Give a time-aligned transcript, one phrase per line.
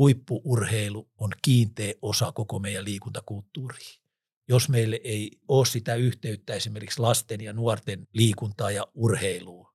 [0.00, 4.00] huippuurheilu on kiinteä osa koko meidän liikuntakulttuuria.
[4.48, 9.74] Jos meille ei ole sitä yhteyttä esimerkiksi lasten ja nuorten liikuntaa ja urheilua,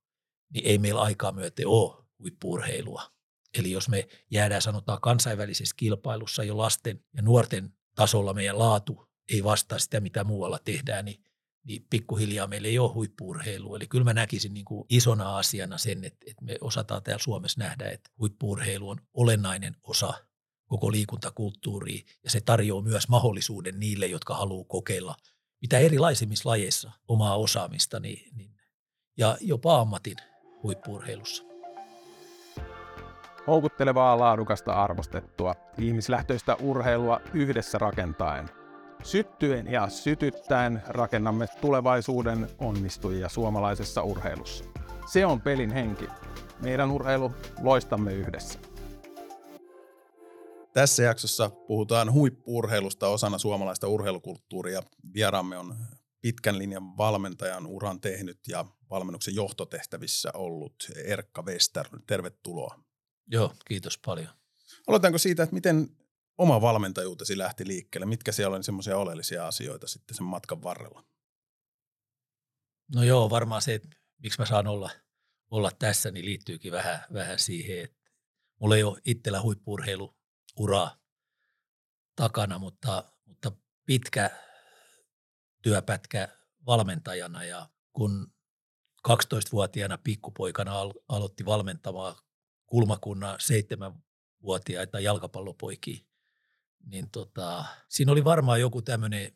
[0.54, 3.04] niin ei meillä aikaa myöten ole huippuurheilua.
[3.58, 9.44] Eli jos me jäädään sanotaan kansainvälisessä kilpailussa jo lasten ja nuorten tasolla meidän laatu ei
[9.44, 11.25] vastaa sitä, mitä muualla tehdään, niin,
[11.66, 13.78] niin pikkuhiljaa meillä ei ole huippuurheilua.
[13.78, 17.62] Eli kyllä mä näkisin niin kuin isona asiana sen, että, että me osataan täällä Suomessa
[17.62, 20.14] nähdä, että huippuurheilu on olennainen osa
[20.66, 25.16] koko liikuntakulttuuria ja se tarjoaa myös mahdollisuuden niille, jotka haluaa kokeilla
[25.62, 28.52] mitä erilaisimmissa lajeissa omaa osaamista niin, niin,
[29.18, 30.18] ja jopa ammatin
[30.64, 31.44] huippuurheilussa.
[33.48, 38.50] Houkuttelevaa, laadukasta, arvostettua, ihmislähtöistä urheilua yhdessä rakentaen.
[39.04, 44.66] Syttyen ja sytyttäen rakennamme tulevaisuuden onnistujia suomalaisessa urheilussa.
[45.12, 46.08] Se on pelin henki.
[46.62, 47.32] Meidän urheilu
[47.62, 48.60] loistamme yhdessä.
[50.74, 54.82] Tässä jaksossa puhutaan huippuurheilusta osana suomalaista urheilukulttuuria.
[55.14, 55.76] Vieraamme on
[56.22, 61.88] pitkän linjan valmentajan uran tehnyt ja valmennuksen johtotehtävissä ollut Erkka Wester.
[62.08, 62.80] Tervetuloa.
[63.28, 64.30] Joo, kiitos paljon.
[64.88, 65.90] Aloitanko siitä, että miten
[66.38, 68.06] oma valmentajuutesi lähti liikkeelle?
[68.06, 71.04] Mitkä siellä oli semmoisia oleellisia asioita sitten sen matkan varrella?
[72.96, 73.90] No joo, varmaan se, että
[74.24, 74.90] miksi mä saan olla,
[75.52, 78.12] olla tässä, niin liittyykin vähän, vähän siihen, että
[78.60, 80.16] mulla ei ole itsellä huippuurheilu
[80.60, 80.98] uraa
[82.16, 83.52] takana, mutta, mutta
[83.86, 84.30] pitkä
[85.62, 86.28] työpätkä
[86.66, 88.34] valmentajana ja kun
[89.08, 92.16] 12-vuotiaana pikkupoikana al- aloitti valmentamaan
[92.66, 96.06] kulmakunnan seitsemänvuotiaita jalkapallopoikia,
[96.86, 99.32] niin tota, siinä oli varmaan joku tämmöinen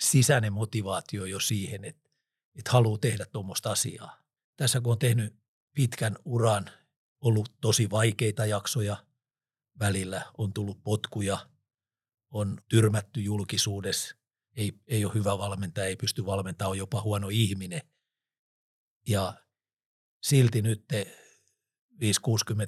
[0.00, 2.10] sisäinen motivaatio jo siihen, että,
[2.58, 4.22] että haluaa tehdä tuommoista asiaa.
[4.56, 5.36] Tässä kun on tehnyt
[5.74, 6.70] pitkän uran,
[7.20, 9.06] ollut tosi vaikeita jaksoja,
[9.78, 11.48] välillä on tullut potkuja,
[12.30, 14.16] on tyrmätty julkisuudessa,
[14.56, 17.80] ei, ei ole hyvä valmentaja, ei pysty valmentamaan, on jopa huono ihminen.
[19.08, 19.34] Ja
[20.22, 21.06] silti nyt 5-60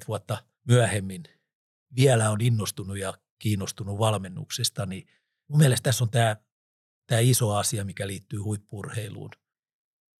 [0.07, 1.23] vuotta myöhemmin
[1.95, 5.07] vielä on innostunut ja kiinnostunut valmennuksesta, niin
[5.47, 6.35] mun mielestä tässä on tämä,
[7.07, 9.31] tämä iso asia, mikä liittyy huippurheiluun.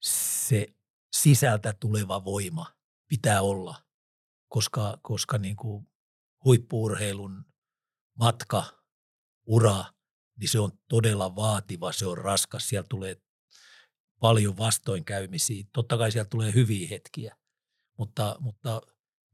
[0.01, 0.67] Se
[1.15, 2.65] sisältä tuleva voima
[3.07, 3.83] pitää olla,
[4.47, 5.87] koska, koska niin kuin
[6.45, 7.45] huippuurheilun
[8.19, 8.63] matka,
[9.45, 9.85] ura,
[10.39, 13.21] niin se on todella vaativa, se on raskas, siellä tulee
[14.19, 15.63] paljon vastoinkäymisiä.
[15.73, 17.37] Totta kai siellä tulee hyviä hetkiä,
[17.97, 18.81] mutta, mutta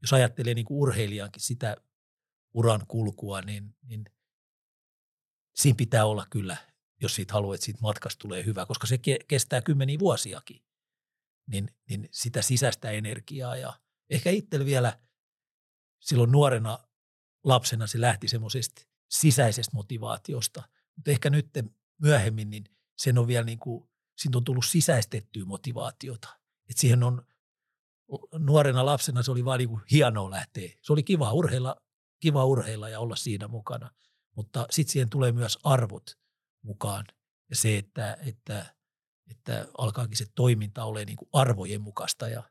[0.02, 1.76] jos ajattelee niin kuin urheilijankin sitä
[2.56, 4.04] uran kulkua, niin, niin
[5.54, 6.56] siinä pitää olla kyllä,
[7.02, 10.62] jos siitä haluat, että siitä matkasta tulee hyvä, koska se kestää kymmeniä vuosiakin,
[11.46, 13.80] niin, niin sitä sisäistä energiaa ja
[14.10, 14.98] ehkä itsellä vielä
[16.00, 16.78] silloin nuorena
[17.44, 20.62] lapsena se lähti semmoisesta sisäisestä motivaatiosta,
[20.96, 21.48] mutta ehkä nyt
[22.00, 22.64] myöhemmin niin
[22.96, 26.28] sen on vielä niin kuin, siitä on tullut sisäistettyä motivaatiota.
[26.70, 27.26] että siihen on
[28.38, 30.72] nuorena lapsena se oli vaan niin kuin hienoa lähteä.
[30.82, 31.76] Se oli kiva urheilla,
[32.20, 33.90] kiva urheilla ja olla siinä mukana,
[34.36, 36.18] mutta sitten siihen tulee myös arvot
[36.62, 37.04] mukaan
[37.50, 38.74] ja se, että, että,
[39.30, 42.42] että alkaakin se toiminta ole niin kuin arvojen mukaista ja,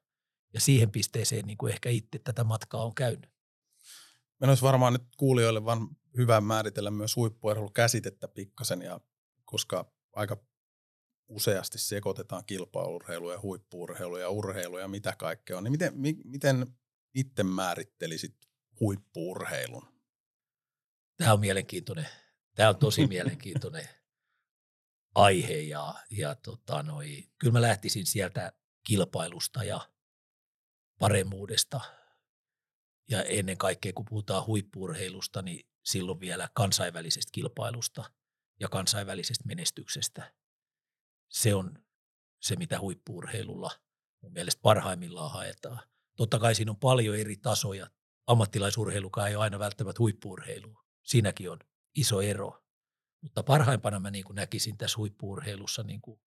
[0.53, 3.30] ja siihen pisteeseen niin kuin ehkä itse tätä matkaa on käynyt.
[4.40, 5.88] Meidän olisi varmaan nyt kuulijoille vaan
[6.18, 7.16] hyvä määritellä myös
[7.74, 9.00] käsitettä pikkasen, ja
[9.46, 10.38] koska aika
[11.28, 16.68] useasti sekoitetaan kilpaurheilu ja huippuurheilu ja urheilu ja mitä kaikkea on, niin miten, mi, miten
[17.14, 18.36] itse määrittelisit
[18.80, 19.88] huippuurheilun?
[21.18, 22.08] Tämä on mielenkiintoinen.
[22.56, 23.90] Tämä on tosi mielenkiintoinen
[25.16, 28.52] aihe ja, ja tota noi, kyllä mä lähtisin sieltä
[28.88, 29.90] kilpailusta ja
[31.00, 31.81] paremmuudesta–
[33.09, 38.12] ja ennen kaikkea kun puhutaan huippuurheilusta, niin silloin vielä kansainvälisestä kilpailusta
[38.59, 40.34] ja kansainvälisestä menestyksestä.
[41.30, 41.84] Se on
[42.41, 43.72] se, mitä huippuurheilulla
[44.22, 45.80] mun mielestä parhaimmillaan haetaan.
[46.16, 47.88] Totta kai siinä on paljon eri tasoja.
[48.28, 50.78] Ammattilaisurheilukaan ei ole aina välttämättä huippuurheilu.
[51.03, 51.59] Siinäkin on
[51.96, 52.64] iso ero.
[53.22, 56.20] Mutta parhaimpana mä niin kuin näkisin tässä huippuurheilussa niin kuin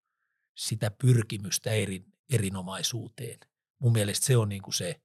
[0.58, 3.40] sitä pyrkimystä eri, erinomaisuuteen.
[3.80, 5.02] Mun mielestä se on niin kuin se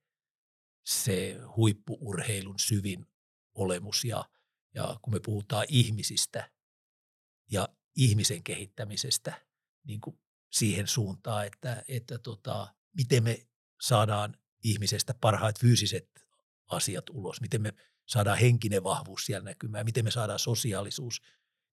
[0.87, 3.07] se huippuurheilun syvin
[3.55, 4.25] olemus ja,
[4.75, 6.51] ja kun me puhutaan ihmisistä
[7.51, 9.47] ja ihmisen kehittämisestä
[9.87, 10.21] niin kuin
[10.53, 13.47] siihen suuntaan, että, että tota, miten me
[13.81, 16.22] saadaan ihmisestä parhaat fyysiset
[16.69, 17.73] asiat ulos, miten me
[18.07, 21.23] saadaan henkinen vahvuus siellä näkymään, miten me saadaan sosiaalisuus,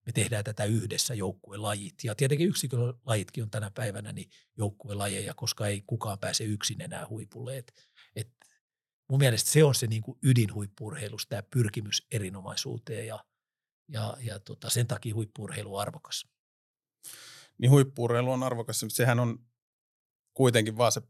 [0.05, 1.95] me tehdään tätä yhdessä joukkuelajit.
[2.03, 7.57] Ja tietenkin yksikölajitkin on tänä päivänä niin joukkuelajeja, koska ei kukaan pääse yksin enää huipulle.
[7.57, 7.73] Et,
[8.15, 8.29] et
[9.09, 13.25] mun mielestä se on se niin ydinhuippurheilus, tämä pyrkimys erinomaisuuteen ja,
[13.87, 16.27] ja, ja tota, sen takia huippurheilu on arvokas.
[17.57, 19.45] Niin huippurheilu on arvokas, mutta sehän on
[20.33, 21.01] kuitenkin vaan se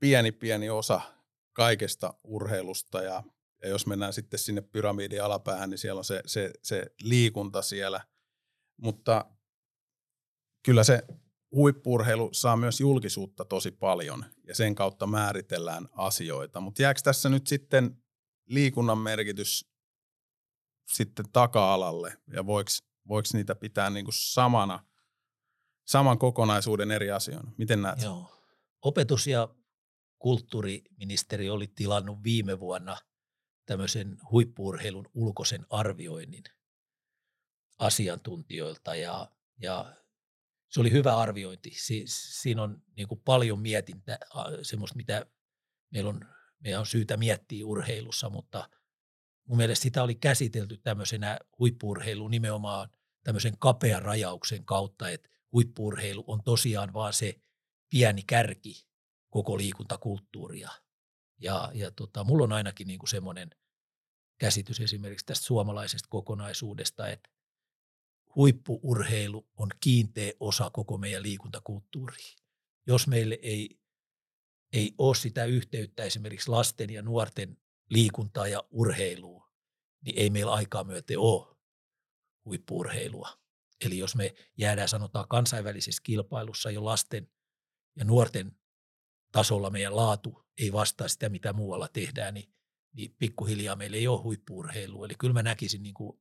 [0.00, 1.00] pieni pieni osa
[1.52, 3.22] kaikesta urheilusta ja,
[3.62, 8.00] ja jos mennään sitten sinne pyramidin alapäähän, niin siellä on se, se, se liikunta siellä.
[8.76, 9.24] Mutta
[10.64, 11.02] kyllä se
[11.52, 16.60] huippurheilu saa myös julkisuutta tosi paljon ja sen kautta määritellään asioita.
[16.60, 18.02] Mutta jääkö tässä nyt sitten
[18.48, 19.72] liikunnan merkitys
[20.92, 22.70] sitten taka-alalle ja voiko,
[23.32, 24.84] niitä pitää niin kuin samana,
[25.86, 27.52] saman kokonaisuuden eri asioina?
[27.58, 28.02] Miten näet?
[28.02, 28.28] Joo.
[28.84, 29.48] Opetus- ja
[30.22, 32.96] kulttuuriministeri oli tilannut viime vuonna
[33.66, 36.44] tämmöisen huippuurheilun ulkoisen arvioinnin
[37.78, 39.96] asiantuntijoilta ja, ja
[40.70, 41.70] se oli hyvä arviointi.
[41.74, 44.18] Si, siinä on niin kuin paljon mietintä,
[44.62, 45.26] semmoista mitä
[45.90, 46.20] meillä on,
[46.58, 48.68] meidän on syytä miettiä urheilussa, mutta
[49.48, 52.90] mun mielestä sitä oli käsitelty tämmöisenä huippuurheilu nimenomaan
[53.24, 57.40] tämmöisen kapean rajauksen kautta, että huippuurheilu on tosiaan vaan se
[57.90, 58.91] pieni kärki
[59.32, 60.70] koko liikuntakulttuuria.
[61.38, 63.50] Ja, ja tota, mulla on ainakin niin kuin semmoinen
[64.38, 67.30] käsitys esimerkiksi tästä suomalaisesta kokonaisuudesta, että
[68.36, 72.36] huippuurheilu on kiinteä osa koko meidän liikuntakulttuuria.
[72.86, 73.80] Jos meille ei,
[74.72, 77.56] ei ole sitä yhteyttä esimerkiksi lasten ja nuorten
[77.90, 79.52] liikuntaa ja urheilua,
[80.04, 81.56] niin ei meillä aikaa myöten ole
[82.44, 83.28] huippuurheilua.
[83.84, 87.30] Eli jos me jäädään sanotaan kansainvälisessä kilpailussa jo lasten
[87.96, 88.61] ja nuorten
[89.32, 92.52] tasolla meidän laatu ei vastaa sitä, mitä muualla tehdään, niin,
[92.92, 95.06] niin pikkuhiljaa meillä ei ole huippuurheilua.
[95.06, 96.20] Eli kyllä mä näkisin niin kuin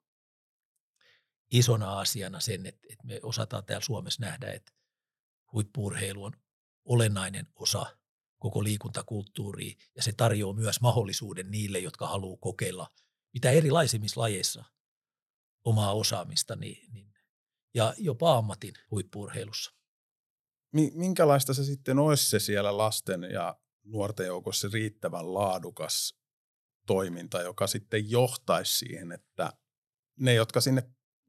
[1.52, 4.72] isona asiana sen, että, että me osataan täällä Suomessa nähdä, että
[5.54, 6.34] huippuurheilu on
[6.86, 7.98] olennainen osa
[8.40, 12.88] koko liikuntakulttuuria ja se tarjoaa myös mahdollisuuden niille, jotka haluaa kokeilla
[13.34, 14.64] mitä erilaisimmissa lajeissa
[15.64, 17.14] omaa osaamista niin, niin,
[17.74, 19.81] ja jopa ammatin huippuurheilussa.
[20.74, 26.20] Minkälaista se sitten olisi se siellä lasten ja nuorten joukossa riittävän laadukas
[26.88, 29.54] toiminta, joka sitten johtaisi siihen, että
[30.20, 30.84] ne, jotka sinne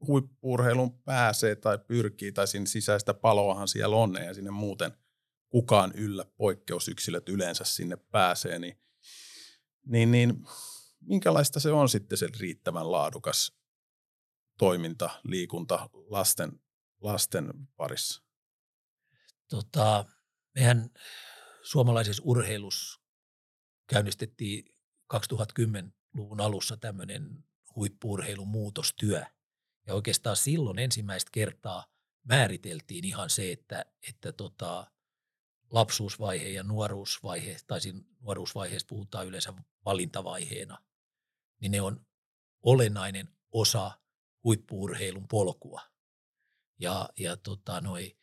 [0.07, 4.91] huippuurheilun pääsee tai pyrkii, tai siinä sisäistä paloahan siellä on, ja sinne muuten
[5.49, 8.79] kukaan yllä poikkeusyksilöt yleensä sinne pääsee, niin,
[9.85, 10.45] niin, niin
[11.01, 13.53] minkälaista se on sitten se riittävän laadukas
[14.57, 16.61] toiminta, liikunta lasten,
[17.01, 18.23] lasten parissa?
[19.53, 20.05] Tota,
[20.55, 20.89] mehän
[21.63, 23.01] suomalaisessa urheilussa
[23.87, 24.65] käynnistettiin
[25.13, 27.43] 2010-luvun alussa tämmöinen
[27.75, 29.25] huippuurheilun muutostyö.
[29.87, 31.85] Ja oikeastaan silloin ensimmäistä kertaa
[32.23, 34.91] määriteltiin ihan se, että, että tota,
[35.69, 39.53] lapsuusvaihe ja nuoruusvaihe, tai siinä nuoruusvaiheessa puhutaan yleensä
[39.85, 40.77] valintavaiheena,
[41.59, 42.05] niin ne on
[42.61, 43.91] olennainen osa
[44.43, 45.81] huippuurheilun polkua.
[46.79, 48.17] Ja, ja tota, noi,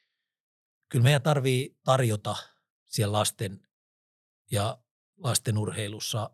[0.91, 2.37] kyllä meidän tarvii tarjota
[2.87, 3.69] siellä lasten
[4.51, 4.83] ja
[5.17, 6.31] lasten urheilussa,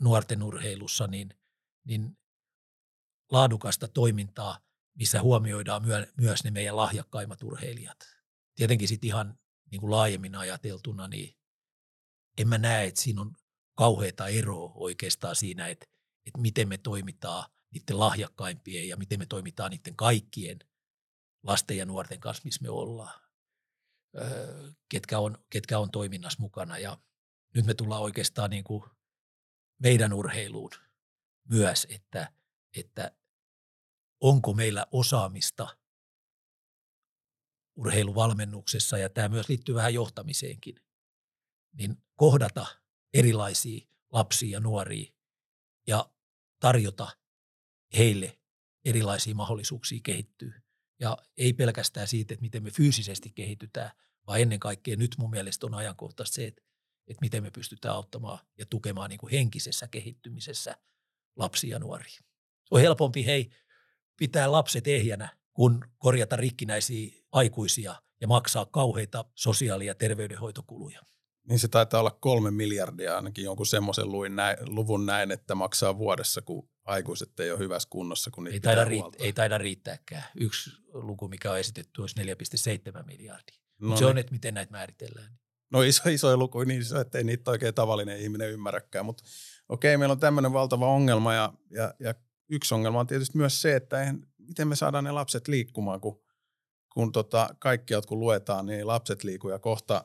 [0.00, 1.34] nuorten urheilussa, niin,
[1.84, 2.18] niin
[3.30, 4.58] laadukasta toimintaa,
[4.94, 7.98] missä huomioidaan myö, myös ne meidän lahjakkaimmat urheilijat.
[8.54, 9.38] Tietenkin sitten ihan
[9.70, 11.38] niin kuin laajemmin ajateltuna, niin
[12.38, 13.36] en mä näe, että siinä on
[13.76, 15.86] kauheita eroa oikeastaan siinä, että,
[16.26, 20.58] että miten me toimitaan niiden lahjakkaimpien ja miten me toimitaan niiden kaikkien
[21.42, 23.21] lasten ja nuorten kanssa, missä me ollaan,
[24.88, 26.78] ketkä, on, ketkä on toiminnassa mukana.
[26.78, 26.98] Ja
[27.54, 28.84] nyt me tullaan oikeastaan niin kuin
[29.78, 30.70] meidän urheiluun
[31.48, 32.32] myös, että,
[32.76, 33.16] että
[34.20, 35.76] onko meillä osaamista
[37.76, 40.80] urheiluvalmennuksessa, ja tämä myös liittyy vähän johtamiseenkin,
[41.72, 42.66] niin kohdata
[43.14, 45.12] erilaisia lapsia ja nuoria
[45.86, 46.12] ja
[46.60, 47.16] tarjota
[47.96, 48.38] heille
[48.84, 50.61] erilaisia mahdollisuuksia kehittyä.
[51.02, 53.90] Ja ei pelkästään siitä, että miten me fyysisesti kehitytään,
[54.26, 56.62] vaan ennen kaikkea nyt mun mielestä on ajankohtaista se, että,
[57.06, 60.76] että miten me pystytään auttamaan ja tukemaan niin kuin henkisessä kehittymisessä
[61.36, 62.10] lapsia ja nuoria.
[62.64, 63.50] Se on helpompi, hei,
[64.16, 71.00] pitää lapset ehjänä, kun korjata rikkinäisiä aikuisia ja maksaa kauheita sosiaali- ja terveydenhoitokuluja.
[71.48, 75.98] Niin se taitaa olla kolme miljardia ainakin jonkun semmoisen luin näin, luvun näin, että maksaa
[75.98, 80.24] vuodessa, kun aikuiset ei ole hyvässä kunnossa, kun niitä ei taida, riitt- ei taida riittääkään.
[80.40, 83.56] Yksi luku, mikä on esitetty, olisi 4,7 miljardia.
[83.80, 85.38] No Mutta se on, että miten näitä määritellään.
[85.72, 89.04] No iso, iso luku, niin iso, että ei niitä oikein tavallinen ihminen ymmärräkään.
[89.06, 89.24] Mutta
[89.68, 92.14] okei, meillä on tämmöinen valtava ongelma ja, ja, ja
[92.50, 96.20] yksi ongelma on tietysti myös se, että eihän, miten me saadaan ne lapset liikkumaan, kun,
[96.94, 100.04] kun tota, kaikki, jotka luetaan, niin lapset liikuu ja kohta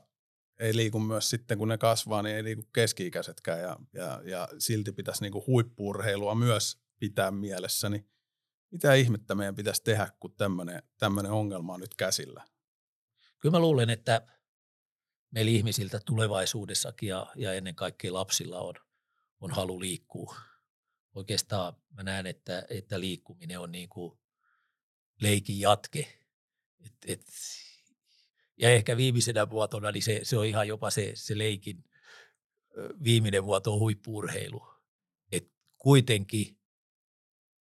[0.60, 4.92] ei liiku myös sitten, kun ne kasvaa, niin ei liiku keski-ikäisetkään ja, ja, ja silti
[4.92, 8.10] pitäisi niin huippuurheilua myös pitää mielessä, niin
[8.72, 10.36] mitä ihmettä meidän pitäisi tehdä, kun
[10.98, 12.46] tämmöinen ongelma on nyt käsillä?
[13.40, 14.28] Kyllä mä luulen, että
[15.32, 18.76] meillä ihmisiltä tulevaisuudessakin ja, ja ennen kaikkea lapsilla on,
[19.40, 20.36] on halu liikkua.
[21.16, 24.20] Oikeastaan mä näen, että, että liikkuminen on niin kuin
[25.22, 26.20] leikin jatke.
[26.86, 27.22] Et, et,
[28.58, 31.84] ja ehkä viimeisenä vuotona niin se, se on ihan jopa se, se leikin
[33.04, 34.68] viimeinen vuoto on huippuurheilu.
[35.32, 36.60] Et kuitenkin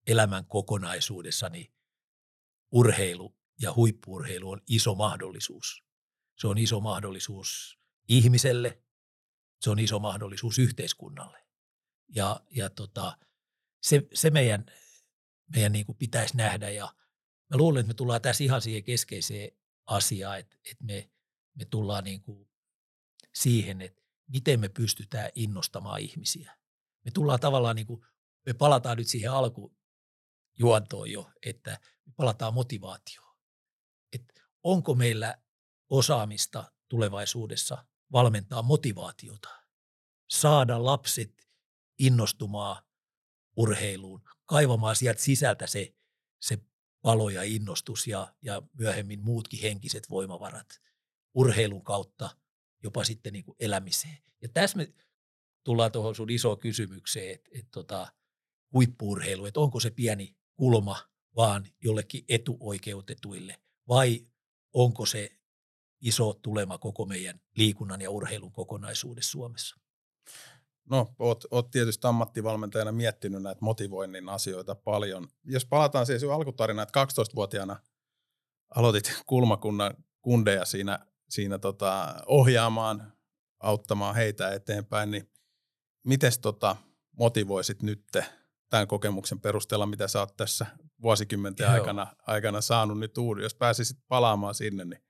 [0.07, 1.73] elämän kokonaisuudessa niin
[2.71, 5.83] urheilu ja huippuurheilu on iso mahdollisuus.
[6.35, 8.83] Se on iso mahdollisuus ihmiselle,
[9.61, 11.47] se on iso mahdollisuus yhteiskunnalle.
[12.15, 13.17] Ja, ja tota,
[13.81, 14.65] se, se meidän,
[15.55, 16.93] meidän niin kuin pitäisi nähdä ja
[17.49, 19.51] mä luulen, että me tullaan tässä ihan siihen keskeiseen
[19.87, 21.11] asiaan, että, että me,
[21.53, 22.49] me tullaan niin kuin
[23.33, 26.57] siihen, että miten me pystytään innostamaan ihmisiä.
[27.05, 28.01] Me tullaan tavallaan, niin kuin,
[28.45, 33.37] me palataan nyt siihen alkujuontoon jo, että me palataan motivaatioon.
[34.13, 35.37] Että onko meillä
[35.89, 39.49] osaamista tulevaisuudessa valmentaa motivaatiota,
[40.29, 41.47] saada lapset
[41.99, 42.83] innostumaan
[43.57, 45.95] urheiluun, kaivamaan sieltä sisältä se,
[46.41, 46.57] se
[47.01, 50.81] palo ja innostus ja, ja myöhemmin muutkin henkiset voimavarat
[51.33, 52.29] urheilun kautta
[52.83, 54.17] jopa sitten niin kuin elämiseen.
[54.41, 54.93] Ja tässä me
[55.63, 58.07] tullaan tuohon sun isoon kysymykseen, että, että tota,
[58.73, 60.97] huippuurheilu, että onko se pieni kulma
[61.35, 64.27] vaan jollekin etuoikeutetuille vai
[64.73, 65.37] onko se
[66.01, 69.86] iso tulema koko meidän liikunnan ja urheilun kokonaisuudessa Suomessa?
[70.89, 75.27] No, oot, oot tietysti ammattivalmentajana miettinyt näitä motivoinnin asioita paljon.
[75.45, 77.79] Jos palataan siis jo alkutarina, että 12-vuotiaana
[78.75, 83.13] aloitit kulmakunnan kundeja siinä, siinä tota, ohjaamaan,
[83.59, 85.29] auttamaan heitä eteenpäin, niin
[86.05, 86.75] miten tota,
[87.19, 88.03] motivoisit nyt
[88.69, 90.65] tämän kokemuksen perusteella, mitä sä oot tässä
[91.01, 95.03] vuosikymmenten aikana, aikana saanut nyt uuden, jos pääsisit palaamaan sinne, niin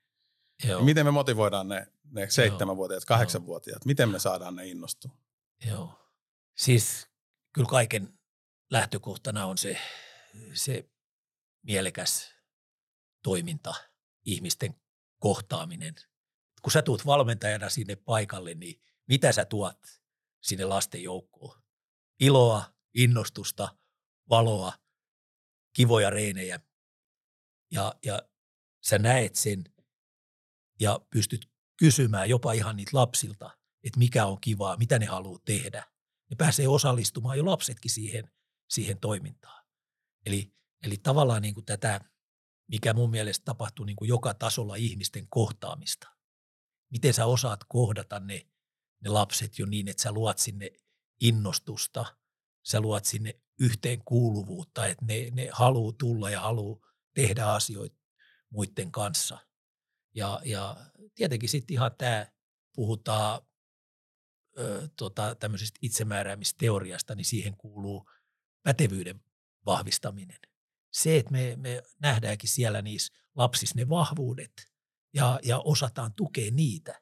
[0.63, 0.81] Joo.
[0.81, 5.26] miten me motivoidaan ne, ne seitsemänvuotiaat, kahdeksanvuotiaat, miten me saadaan ne innostumaan?
[5.65, 6.13] Joo.
[6.57, 7.07] Siis
[7.53, 8.19] kyllä kaiken
[8.71, 9.77] lähtökohtana on se,
[10.53, 10.89] se
[11.63, 12.33] mielekäs
[13.23, 13.73] toiminta,
[14.25, 14.75] ihmisten
[15.19, 15.95] kohtaaminen.
[16.61, 19.79] Kun sä tuut valmentajana sinne paikalle, niin mitä sä tuot
[20.41, 21.63] sinne lasten joukkoon?
[22.19, 23.77] Iloa, innostusta,
[24.29, 24.73] valoa,
[25.73, 26.59] kivoja reinejä.
[27.71, 28.21] Ja, ja
[28.81, 29.63] sä näet sen
[30.79, 35.83] ja pystyt kysymään jopa ihan niitä lapsilta, että mikä on kivaa, mitä ne haluaa tehdä.
[36.29, 38.31] Ne pääsee osallistumaan jo lapsetkin siihen,
[38.69, 39.65] siihen toimintaan.
[40.25, 40.53] Eli,
[40.83, 42.01] eli tavallaan niin kuin tätä,
[42.67, 46.07] mikä mun mielestä tapahtuu niin kuin joka tasolla ihmisten kohtaamista.
[46.91, 48.47] Miten sä osaat kohdata ne,
[49.03, 50.71] ne lapset jo niin, että sä luot sinne
[51.21, 52.05] innostusta,
[52.63, 56.79] sä luot sinne yhteen kuuluvuutta, että ne, ne haluaa tulla ja haluaa
[57.13, 57.97] tehdä asioita
[58.49, 59.37] muiden kanssa.
[60.15, 60.77] Ja, ja
[61.15, 62.27] tietenkin sitten ihan tämä,
[62.75, 63.41] puhutaan
[64.97, 68.09] tota, tämmöisestä itsemääräämisteoriasta, niin siihen kuuluu
[68.63, 69.21] pätevyyden
[69.65, 70.39] vahvistaminen.
[70.91, 74.71] Se, että me, me nähdäänkin siellä niissä lapsissa ne vahvuudet
[75.13, 77.01] ja, ja osataan tukea niitä.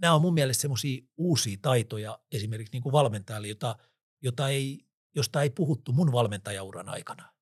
[0.00, 3.76] Nämä on mun mielestä semmoisia uusia taitoja esimerkiksi niin kuin valmentajalle, jota,
[4.22, 7.32] jota ei, josta ei puhuttu mun valmentajauran aikana.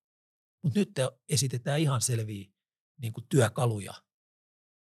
[0.63, 0.91] Mutta nyt
[1.29, 2.49] esitetään ihan selviä
[3.01, 3.95] niin kuin työkaluja,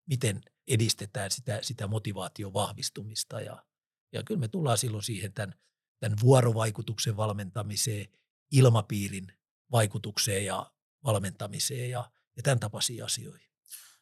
[0.08, 3.66] miten edistetään sitä, sitä motivaation vahvistumista ja,
[4.12, 5.54] ja kyllä me tullaan silloin siihen tämän,
[6.00, 8.06] tämän vuorovaikutuksen valmentamiseen,
[8.52, 9.32] ilmapiirin
[9.72, 10.72] vaikutukseen ja
[11.04, 13.48] valmentamiseen ja, ja tämän tapaisiin asioihin.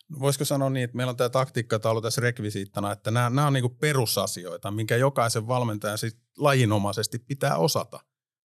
[0.09, 3.52] No voisiko sanoa niin, että meillä on tämä taktiikkataulu tässä rekvisiittana, että nämä, nämä on
[3.52, 8.00] niin perusasioita, minkä jokaisen valmentajan siis lajinomaisesti pitää osata.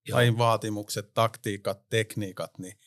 [0.07, 0.15] Joo.
[0.15, 2.51] Lajin vaatimukset, taktiikat, tekniikat.
[2.57, 2.79] Niin.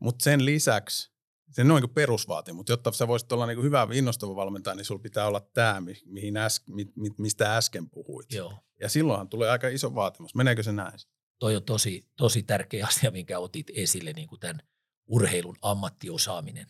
[0.00, 1.09] Mutta sen lisäksi
[1.50, 5.02] se on niin perusvaatimus, mutta jotta sä voisit olla niin hyvä innostava valmentaja, niin sulla
[5.02, 6.64] pitää olla tämä, mihin äs,
[7.18, 8.32] mistä äsken puhuit.
[8.32, 8.54] Joo.
[8.80, 10.34] Ja silloinhan tulee aika iso vaatimus.
[10.34, 10.98] Meneekö se näin?
[11.38, 14.62] Toi on tosi, tosi tärkeä asia, minkä otit esille, niin kuin tämän
[15.06, 16.66] urheilun ammattiosaaminen.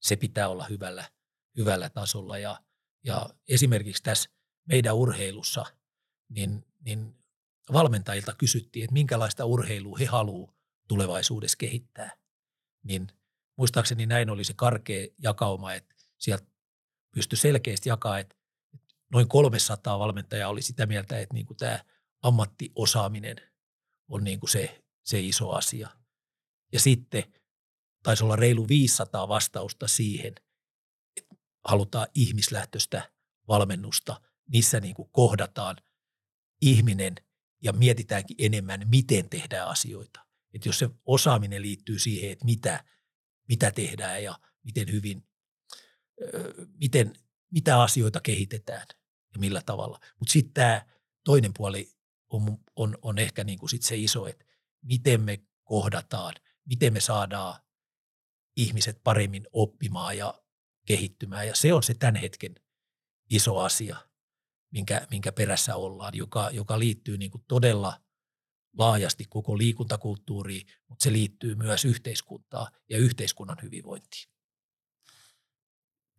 [0.00, 1.10] Se pitää olla hyvällä,
[1.56, 2.38] hyvällä tasolla.
[2.38, 2.60] Ja,
[3.04, 4.30] ja esimerkiksi tässä
[4.68, 5.64] meidän urheilussa,
[6.28, 7.16] niin, niin
[7.72, 10.56] valmentajilta kysyttiin, että minkälaista urheilua he haluavat
[10.88, 12.16] tulevaisuudessa kehittää.
[12.84, 13.06] Niin–
[13.56, 16.46] muistaakseni näin oli se karkea jakauma, että sieltä
[17.14, 18.36] pystyi selkeästi jakaa, että
[19.12, 21.84] noin 300 valmentajaa oli sitä mieltä, että niin kuin tämä
[22.22, 23.36] ammattiosaaminen
[24.08, 25.88] on niin kuin se, se iso asia.
[26.72, 27.24] Ja sitten
[28.02, 30.34] taisi olla reilu 500 vastausta siihen,
[31.16, 33.10] että halutaan ihmislähtöistä
[33.48, 34.20] valmennusta
[34.52, 35.76] missä niin kuin kohdataan
[36.60, 37.14] ihminen
[37.62, 40.26] ja mietitäänkin enemmän, miten tehdään asioita.
[40.54, 42.84] Että jos se osaaminen liittyy siihen, että mitä,
[43.52, 45.24] mitä tehdään ja miten hyvin,
[46.80, 47.12] miten,
[47.50, 48.86] mitä asioita kehitetään
[49.34, 50.00] ja millä tavalla.
[50.18, 50.86] Mutta sitten tämä
[51.24, 51.88] toinen puoli
[52.28, 54.44] on, on, on ehkä niin kuin sit se iso, että
[54.82, 57.60] miten me kohdataan, miten me saadaan
[58.56, 60.42] ihmiset paremmin oppimaan ja
[60.86, 61.46] kehittymään.
[61.46, 62.54] Ja se on se tämän hetken
[63.30, 63.96] iso asia,
[64.70, 68.00] minkä, minkä perässä ollaan, joka, joka liittyy niin kuin todella
[68.78, 74.32] laajasti koko liikuntakulttuuriin, mutta se liittyy myös yhteiskuntaan ja yhteiskunnan hyvinvointiin.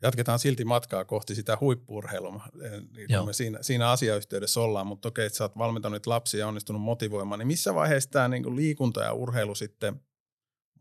[0.02, 2.48] Jatketaan silti matkaa kohti sitä huippuurheilua,
[2.96, 6.82] niin me siinä, siinä asiayhteydessä ollaan, mutta okei, että sä oot valmentanut lapsia ja onnistunut
[6.82, 10.02] motivoimaan, niin missä vaiheessa tämä niin liikunta ja urheilu sitten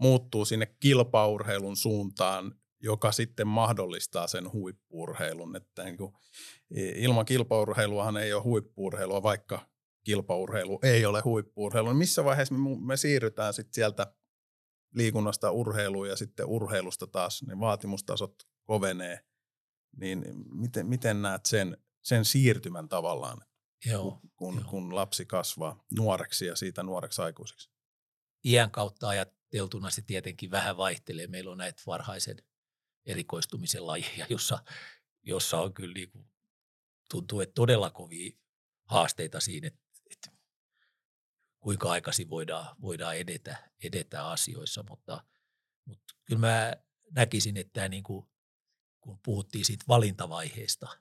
[0.00, 5.56] muuttuu sinne kilpaurheilun suuntaan, joka sitten mahdollistaa sen huippuurheilun.
[5.56, 6.12] Että niin kuin,
[6.94, 9.71] ilman kilpaurheiluahan ei ole huippuurheilua, vaikka
[10.04, 11.88] kilpaurheilu ei ole huippuurheilu.
[11.88, 14.14] Niin missä vaiheessa me, me siirrytään sitten sieltä
[14.94, 19.24] liikunnasta urheiluun ja sitten urheilusta taas ne vaatimustasot kovenee,
[19.96, 23.38] niin miten, miten näet sen, sen siirtymän tavallaan,
[23.86, 24.64] Joo, kun, joo.
[24.70, 27.70] kun lapsi kasvaa nuoreksi ja siitä nuoreksi aikuiseksi?
[28.44, 31.26] Iän kautta ajateltuna se tietenkin vähän vaihtelee.
[31.26, 32.36] Meillä on näitä varhaisen
[33.06, 34.64] erikoistumisen lajeja, jossa,
[35.22, 36.24] jossa on kyllä niin kuin,
[37.10, 38.30] tuntuu, että todella kovia
[38.84, 39.80] haasteita siinä, että
[41.62, 45.24] kuinka aikaisin voidaan, voidaan edetä, edetä asioissa, mutta,
[45.84, 46.72] mutta kyllä mä
[47.10, 48.26] näkisin, että tämä niin kuin,
[49.00, 50.98] kun puhuttiin siitä valintavaiheesta,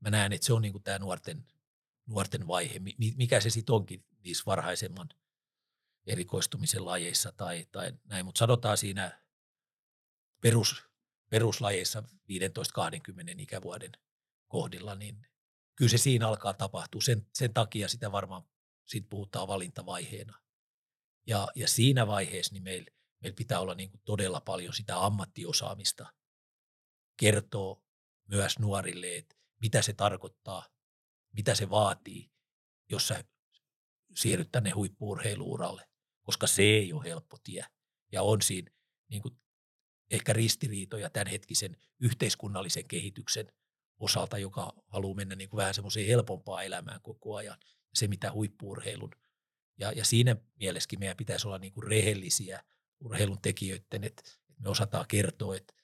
[0.00, 1.46] mä näen, että se on niin kuin tämä nuorten,
[2.06, 2.78] nuorten vaihe,
[3.16, 5.08] mikä se sitten onkin niissä varhaisemman
[6.06, 9.22] erikoistumisen lajeissa tai, tai näin, mutta sanotaan siinä
[10.40, 10.84] perus,
[11.30, 12.04] peruslajeissa 15-20
[13.38, 13.92] ikävuoden
[14.48, 15.26] kohdilla, niin
[15.76, 17.00] kyllä se siinä alkaa tapahtua.
[17.00, 18.49] Sen, sen takia sitä varmaan
[18.90, 20.40] sit puhutaan valintavaiheena.
[21.26, 22.90] Ja, ja siinä vaiheessa niin meillä
[23.22, 26.12] meil pitää olla niin kuin todella paljon sitä ammattiosaamista,
[27.16, 27.84] kertoo
[28.28, 30.66] myös nuorille, että mitä se tarkoittaa,
[31.32, 32.30] mitä se vaatii,
[32.90, 33.24] jos sä
[34.14, 35.88] siirryt tänne huippuurheiluuralle,
[36.22, 37.64] koska se ei ole helppo tie.
[38.12, 38.70] Ja on siinä
[39.10, 39.40] niin kuin
[40.10, 43.52] ehkä ristiriitoja tämänhetkisen yhteiskunnallisen kehityksen
[43.98, 47.58] osalta, joka haluaa mennä niin kuin vähän semmoiseen helpompaan elämään koko ajan.
[47.94, 49.10] Se, mitä huippuurheilun.
[49.78, 52.64] Ja, ja siinä mielessäkin meidän pitäisi olla niin kuin rehellisiä
[53.00, 54.22] urheilun tekijöiden, että
[54.58, 55.74] me osataan kertoa, että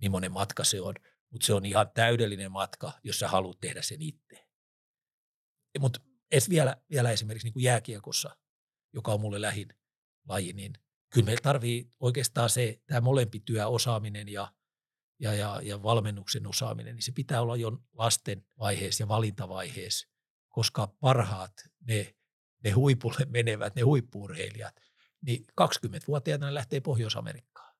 [0.00, 0.94] millainen matka se on.
[1.30, 4.46] Mutta se on ihan täydellinen matka, jos sä haluat tehdä sen itse.
[5.78, 6.00] Mutta
[6.50, 8.36] vielä, vielä esimerkiksi niin kuin jääkiekossa,
[8.92, 9.68] joka on mulle lähin
[10.28, 10.72] laji, niin
[11.10, 14.52] kyllä meillä tarvii oikeastaan se, tämä molempi työ, osaaminen ja,
[15.18, 20.08] ja, ja, ja valmennuksen osaaminen, niin se pitää olla jo lasten vaiheessa ja valintavaiheessa,
[20.50, 22.14] koska parhaat, ne,
[22.64, 24.80] ne huipulle menevät, ne huippuurheilijat,
[25.22, 27.76] niin 20-vuotiaana ne lähtee Pohjois-Amerikkaan.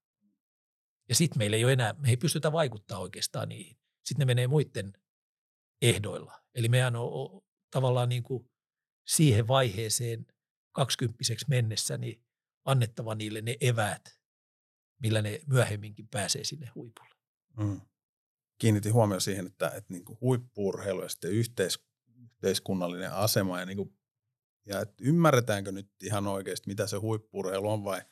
[1.09, 3.76] Ja sitten meillä ei ole enää, me ei pystytä vaikuttaa oikeastaan niihin.
[4.04, 4.92] Sitten ne menee muiden
[5.83, 6.42] ehdoilla.
[6.54, 8.50] Eli meidän on, tavallaan niin kuin
[9.06, 10.26] siihen vaiheeseen
[10.72, 12.24] kaksikymppiseksi mennessä niin
[12.64, 14.20] annettava niille ne eväät,
[15.02, 17.14] millä ne myöhemminkin pääsee sinne huipulle.
[17.56, 17.80] Mm.
[18.59, 21.89] Kiinnitin huomioon siihen, että, että niin huippuurheilu ja sitten yhteis,
[22.40, 23.94] yhteiskunnallinen asema ja, niin kuin,
[24.66, 28.03] ja että ymmärretäänkö nyt ihan oikeasti, mitä se huippuurheilu on vai,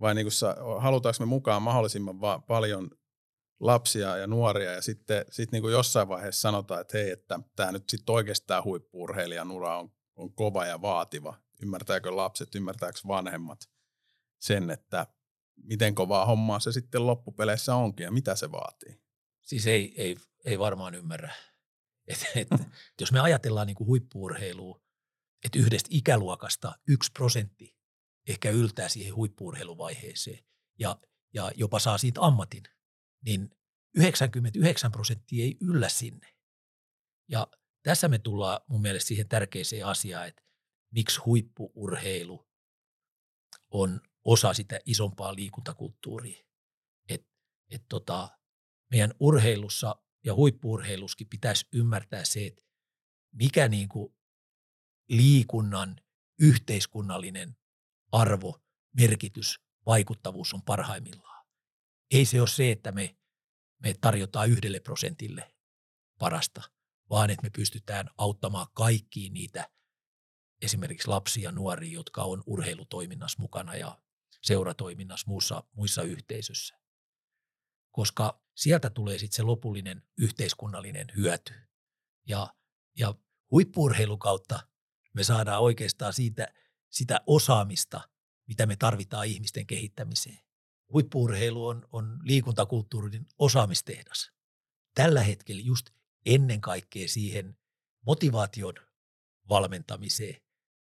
[0.00, 2.90] vai niin kuin, halutaanko me mukaan mahdollisimman va- paljon
[3.60, 7.72] lapsia ja nuoria ja sitten sit niin kuin jossain vaiheessa sanotaan, että hei, että tämä
[7.72, 11.34] nyt sitten oikeastaan huippuurheilijan ura on, on kova ja vaativa.
[11.62, 13.68] Ymmärtääkö lapset, ymmärtääkö vanhemmat
[14.40, 15.06] sen, että
[15.62, 19.00] miten kovaa hommaa se sitten loppupeleissä onkin ja mitä se vaatii?
[19.42, 21.34] Siis ei, ei, ei varmaan ymmärrä.
[22.10, 22.48] Et, et,
[23.00, 24.80] jos me ajatellaan niin kuin huippuurheilua,
[25.44, 27.76] että yhdestä ikäluokasta yksi prosentti
[28.28, 30.44] ehkä yltää siihen huippuurheiluvaiheeseen
[30.78, 31.00] ja,
[31.34, 32.62] ja jopa saa siitä ammatin,
[33.24, 33.50] niin
[33.94, 36.34] 99 prosenttia ei yllä sinne.
[37.28, 37.46] Ja
[37.82, 40.42] tässä me tullaan mun mielestä siihen tärkeiseen asiaan, että
[40.94, 42.48] miksi huippuurheilu
[43.70, 46.44] on osa sitä isompaa liikuntakulttuuria.
[47.08, 47.28] Et,
[47.70, 48.38] et tota,
[48.90, 52.62] meidän urheilussa ja huippuurheiluskin pitäisi ymmärtää se, että
[53.32, 54.14] mikä niinku
[55.08, 56.00] liikunnan
[56.40, 57.56] yhteiskunnallinen
[58.12, 58.60] arvo,
[58.92, 61.46] merkitys, vaikuttavuus on parhaimmillaan.
[62.10, 63.16] Ei se ole se, että me,
[63.78, 65.54] me tarjotaan yhdelle prosentille
[66.18, 66.62] parasta,
[67.10, 69.70] vaan että me pystytään auttamaan kaikkiin niitä
[70.62, 74.00] esimerkiksi lapsia ja nuoria, jotka on urheilutoiminnassa mukana ja
[74.42, 76.79] seuratoiminnassa muussa, muissa yhteisöissä.
[77.90, 81.54] Koska sieltä tulee sitten se lopullinen yhteiskunnallinen hyöty.
[82.26, 82.54] Ja
[82.98, 83.14] ja
[83.50, 84.60] huippuurheilun kautta
[85.12, 86.48] me saadaan oikeastaan siitä,
[86.90, 88.08] sitä osaamista,
[88.46, 90.38] mitä me tarvitaan ihmisten kehittämiseen.
[90.92, 94.32] Huippuurheilu on, on liikuntakulttuurin osaamistehdas.
[94.94, 95.90] Tällä hetkellä just
[96.26, 97.56] ennen kaikkea siihen
[98.06, 98.74] motivaation
[99.48, 100.40] valmentamiseen.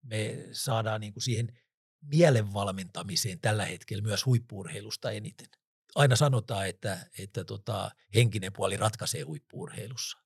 [0.02, 1.58] Me saadaan niin kuin siihen
[2.00, 5.48] mielen valmentamiseen tällä hetkellä myös huippuurheilusta eniten.
[5.94, 10.18] Aina sanotaan, että, että tota, henkinen puoli ratkaisee huippuurheilussa.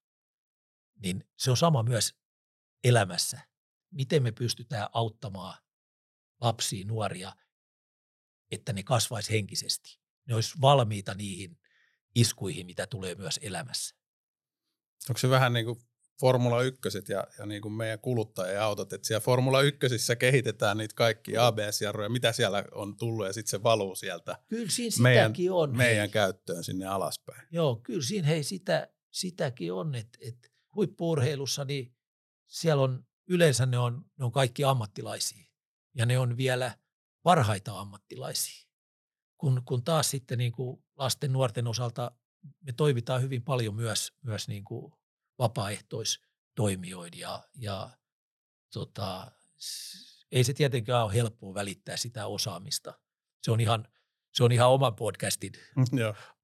[1.02, 2.14] Niin se on sama myös
[2.84, 3.40] elämässä.
[3.90, 5.62] Miten me pystytään auttamaan
[6.40, 7.32] lapsia, nuoria,
[8.50, 10.00] että ne kasvaisi henkisesti.
[10.28, 11.58] Ne olisi valmiita niihin
[12.14, 13.96] iskuihin, mitä tulee myös elämässä.
[15.08, 15.78] Onko se vähän niin kuin
[16.20, 19.86] Formula 1 ja, ja niin kuin meidän kuluttaja-autot, että siellä Formula 1
[20.18, 25.02] kehitetään niitä kaikki ABS-jarruja, mitä siellä on tullut ja sitten se valuu sieltä kyllä siinä
[25.02, 27.48] meidän, on, meidän käyttöön sinne alaspäin.
[27.50, 31.94] Joo, kyllä siinä hei sitä, sitäkin on, että, että huippuurheilussa niin
[32.46, 35.46] siellä on yleensä ne on, ne on kaikki ammattilaisia
[35.94, 36.78] ja ne on vielä
[37.22, 38.68] parhaita ammattilaisia.
[39.38, 42.10] Kun, kun taas sitten niin kuin lasten nuorten osalta
[42.60, 44.92] me toimitaan hyvin paljon myös, myös niin kuin
[45.42, 47.90] vapaaehtoistoimijoiden ja, ja
[48.72, 49.32] tota,
[50.32, 52.98] ei se tietenkään ole helppoa välittää sitä osaamista.
[53.42, 53.88] Se on ihan,
[54.34, 55.52] se on ihan oman podcastin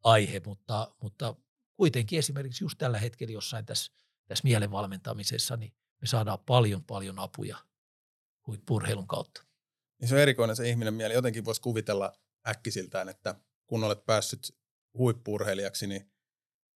[0.05, 1.35] aihe, mutta, mutta
[1.77, 3.93] kuitenkin esimerkiksi just tällä hetkellä jossain tässä,
[4.27, 7.57] tässä mielenvalmentamisessa, niin me saadaan paljon paljon apuja
[8.67, 9.45] purheilun kautta.
[10.01, 11.15] Niin se on erikoinen se ihminen mieli.
[11.15, 12.13] Jotenkin voisi kuvitella
[12.49, 13.35] äkkisiltään, että
[13.67, 14.57] kun olet päässyt
[14.95, 16.13] huippurheilijaksi, niin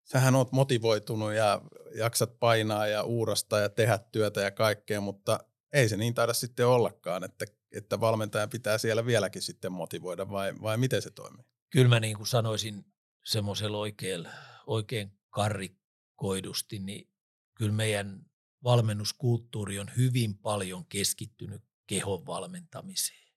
[0.04, 1.60] sähän oot motivoitunut ja
[1.94, 5.38] jaksat painaa ja uurasta ja tehdä työtä ja kaikkea, mutta
[5.72, 7.44] ei se niin taida sitten ollakaan, että,
[7.76, 11.44] että valmentajan pitää siellä vieläkin sitten motivoida vai, vai miten se toimii?
[11.70, 12.84] Kyllä mä niin kuin sanoisin
[13.24, 14.28] semmoisella oikein,
[14.66, 17.08] oikein karrikoidusti, niin
[17.54, 18.26] kyllä meidän
[18.64, 23.32] valmennuskulttuuri on hyvin paljon keskittynyt kehon valmentamiseen.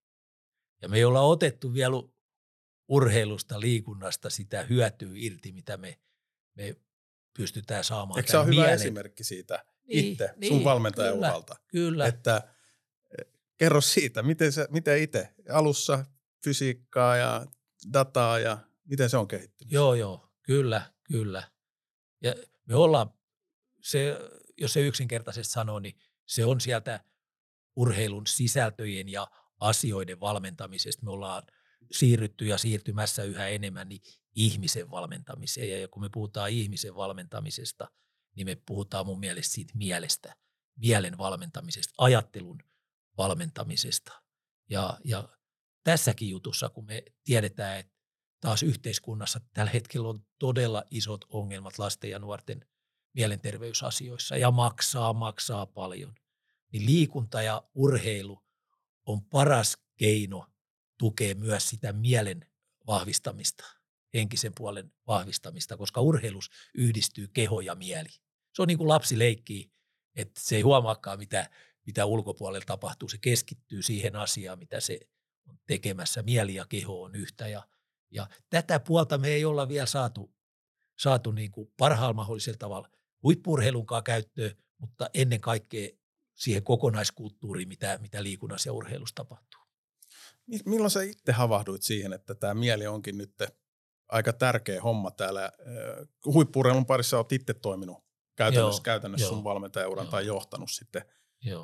[0.81, 1.95] Ja me ei olla otettu vielä
[2.87, 5.99] urheilusta, liikunnasta sitä hyötyä irti, mitä me,
[6.55, 6.75] me
[7.37, 8.19] pystytään saamaan.
[8.19, 11.55] Eikö se ole hyvä esimerkki siitä niin, itse, niin, sun valmentajan kyllä, uralta?
[11.67, 12.07] Kyllä.
[12.07, 12.41] Että
[13.19, 13.25] eh,
[13.57, 16.05] kerro siitä, miten, se, miten itse alussa
[16.43, 17.45] fysiikkaa ja
[17.93, 19.71] dataa ja miten se on kehittynyt?
[19.71, 21.43] Joo, joo, kyllä, kyllä.
[22.23, 23.13] Ja me ollaan,
[23.81, 24.17] se,
[24.57, 26.99] jos se yksinkertaisesti sanoo, niin se on sieltä
[27.75, 29.27] urheilun sisältöjen ja
[29.59, 31.05] asioiden valmentamisesta.
[31.05, 31.43] Me ollaan
[31.91, 34.01] siirrytty ja siirtymässä yhä enemmän niin
[34.35, 35.81] ihmisen valmentamiseen.
[35.81, 37.87] Ja kun me puhutaan ihmisen valmentamisesta,
[38.35, 40.35] niin me puhutaan mun mielestä siitä mielestä,
[40.75, 42.59] mielen valmentamisesta, ajattelun
[43.17, 44.21] valmentamisesta.
[44.69, 45.29] Ja, ja
[45.83, 47.95] tässäkin jutussa, kun me tiedetään, että
[48.41, 52.65] taas yhteiskunnassa tällä hetkellä on todella isot ongelmat lasten ja nuorten
[53.13, 56.15] mielenterveysasioissa ja maksaa, maksaa paljon,
[56.71, 58.43] niin liikunta ja urheilu
[59.05, 60.47] on paras keino
[60.97, 62.49] tukea myös sitä mielen
[62.87, 63.65] vahvistamista,
[64.15, 68.09] henkisen puolen vahvistamista, koska urheilus yhdistyy keho ja mieli.
[68.53, 69.71] Se on niin kuin lapsi leikkii,
[70.15, 71.49] että se ei huomaakaan, mitä,
[71.85, 73.09] mitä ulkopuolella tapahtuu.
[73.09, 74.99] Se keskittyy siihen asiaan, mitä se
[75.49, 76.23] on tekemässä.
[76.23, 77.47] Mieli ja keho on yhtä.
[77.47, 77.67] Ja,
[78.11, 80.33] ja tätä puolta me ei olla vielä saatu,
[80.99, 82.89] saatu niin kuin parhaalla mahdollisella tavalla
[83.23, 85.89] huippurheilunkaan käyttöön, mutta ennen kaikkea
[86.33, 89.61] siihen kokonaiskulttuuriin, mitä, mitä liikunnassa ja urheilussa tapahtuu.
[90.65, 93.33] Milloin sä itse havahduit siihen, että tämä mieli onkin nyt
[94.07, 95.51] aika tärkeä homma täällä?
[96.25, 101.01] Huippurheilun parissa olet itse toiminut käytännössä, joo, käytännössä joo, sun valmentajauran tai johtanut sitten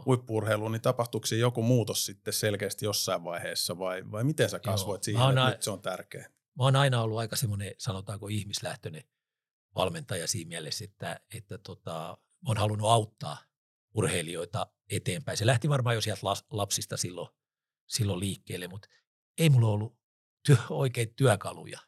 [0.05, 5.03] huippurheiluun, niin tapahtuuko joku muutos sitten selkeästi jossain vaiheessa vai, vai miten sä kasvoit joo.
[5.03, 5.49] siihen, että a...
[5.49, 6.29] nyt se on tärkeä?
[6.57, 9.03] Mä oon aina ollut aika semmoinen, sanotaanko ihmislähtöinen
[9.75, 13.37] valmentaja siinä mielessä, että, että tota, oon halunnut auttaa
[13.93, 15.37] urheilijoita eteenpäin.
[15.37, 17.29] Se lähti varmaan jo sieltä lapsista silloin,
[17.87, 18.87] silloin liikkeelle, mutta
[19.37, 19.97] ei mulla ollut
[20.45, 21.79] työ, oikein työkaluja.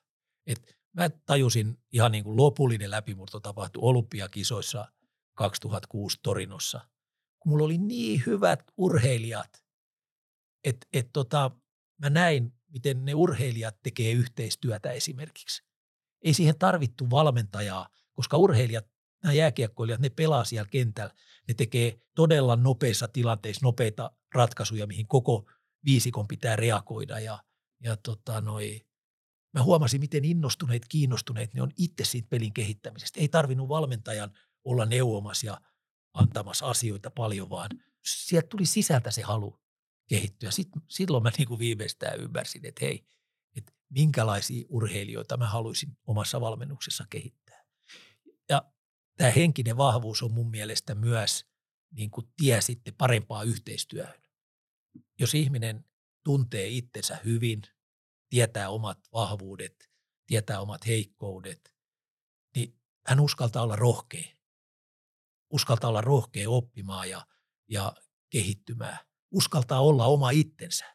[0.47, 4.88] Et mä tajusin ihan niin kuin lopullinen läpimurto tapahtui olympiakisoissa
[5.34, 6.82] 2006 Torinossa,
[7.39, 9.63] kun mulla oli niin hyvät urheilijat,
[10.63, 11.51] että et tota,
[11.97, 15.63] mä näin, miten ne urheilijat tekee yhteistyötä esimerkiksi.
[16.21, 18.86] Ei siihen tarvittu valmentajaa, koska urheilijat,
[19.23, 21.13] nämä jääkiekkoilijat, ne pelaa siellä kentällä.
[21.47, 25.49] Ne tekee todella nopeissa tilanteissa nopeita ratkaisuja, mihin koko
[25.86, 27.19] viisikon pitää reagoida.
[27.19, 27.43] Ja,
[27.84, 28.82] ja tota noi,
[29.53, 33.19] mä huomasin, miten innostuneet, kiinnostuneet ne on itse siitä pelin kehittämisestä.
[33.19, 34.31] Ei tarvinnut valmentajan
[34.63, 35.61] olla neuvomassa ja
[36.13, 37.69] antamassa asioita paljon, vaan
[38.05, 39.59] sieltä tuli sisältä se halu
[40.09, 40.51] kehittyä.
[40.51, 43.05] Sitten, silloin mä niin kuin viimeistään ymmärsin, että hei,
[43.57, 47.65] että minkälaisia urheilijoita mä haluaisin omassa valmennuksessa kehittää.
[48.49, 48.71] Ja
[49.17, 51.45] tämä henkinen vahvuus on mun mielestä myös
[51.91, 54.21] niin kuin tie sitten parempaa yhteistyöhön.
[55.19, 55.85] Jos ihminen
[56.23, 57.61] tuntee itsensä hyvin,
[58.34, 59.89] tietää omat vahvuudet,
[60.28, 61.76] tietää omat heikkoudet,
[62.56, 64.36] niin hän uskaltaa olla rohkea.
[65.50, 67.28] Uskaltaa olla rohkea oppimaan ja,
[67.69, 67.93] ja
[68.30, 68.98] kehittymään.
[69.32, 70.86] Uskaltaa olla oma itsensä.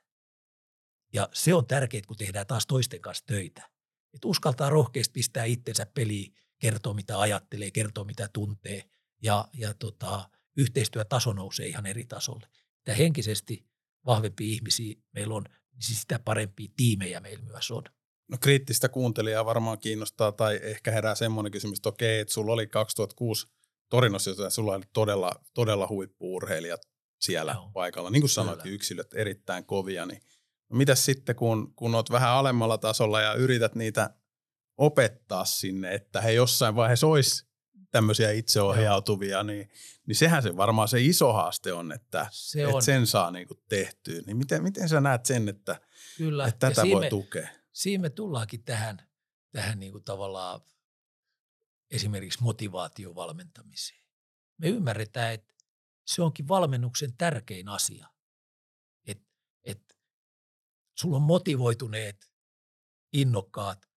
[1.12, 3.70] Ja se on tärkeää, kun tehdään taas toisten kanssa töitä.
[4.14, 8.90] Että uskaltaa rohkeasti pistää itsensä peliin, kertoo mitä ajattelee, kertoo mitä tuntee
[9.22, 12.48] ja, ja tota, yhteistyötaso nousee ihan eri tasolle.
[12.78, 13.66] Mitä henkisesti
[14.06, 15.44] vahvempia ihmisiä meillä on,
[15.78, 17.82] niin sitä parempia tiimejä meillä myös on.
[18.28, 22.66] No kriittistä kuuntelijaa varmaan kiinnostaa tai ehkä herää semmoinen kysymys, että okei, että sulla oli
[22.66, 23.46] 2006
[23.88, 26.80] Torinossa, joten sulla oli todella, todella huippuurheilijat
[27.20, 27.70] siellä Joo.
[27.74, 28.10] paikalla.
[28.10, 30.20] Niin kuin sanoit, yksilöt erittäin kovia, niin
[30.70, 34.10] no mitäs sitten, kun, kun olet vähän alemmalla tasolla ja yrität niitä
[34.76, 37.47] opettaa sinne, että he jossain vaiheessa olisi
[37.90, 39.70] tämmöisiä itseohjautuvia, niin,
[40.06, 42.72] niin sehän se varmaan se iso haaste on, että, se on.
[42.72, 44.22] että sen saa niin kuin tehtyä.
[44.26, 45.80] Niin miten, miten sä näet sen, että,
[46.16, 46.46] Kyllä.
[46.46, 47.48] että tätä voi me, tukea?
[47.72, 49.08] Siinä me tullaankin tähän,
[49.52, 50.60] tähän niin kuin tavallaan
[51.90, 54.02] esimerkiksi motivaatiovalmentamiseen.
[54.58, 55.54] Me ymmärretään, että
[56.06, 58.08] se onkin valmennuksen tärkein asia.
[59.06, 59.28] Että
[59.64, 59.98] et,
[60.94, 62.30] sulla on motivoituneet,
[63.12, 63.88] innokkaat,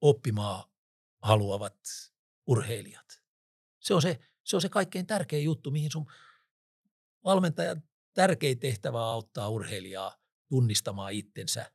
[0.00, 0.64] oppimaan
[1.22, 1.76] haluavat
[2.46, 3.22] urheilijat.
[3.80, 6.06] Se on se, se on se kaikkein tärkein juttu, mihin sun
[7.24, 7.82] valmentajan
[8.14, 10.16] tärkein tehtävä on auttaa urheilijaa
[10.48, 11.72] tunnistamaan itsensä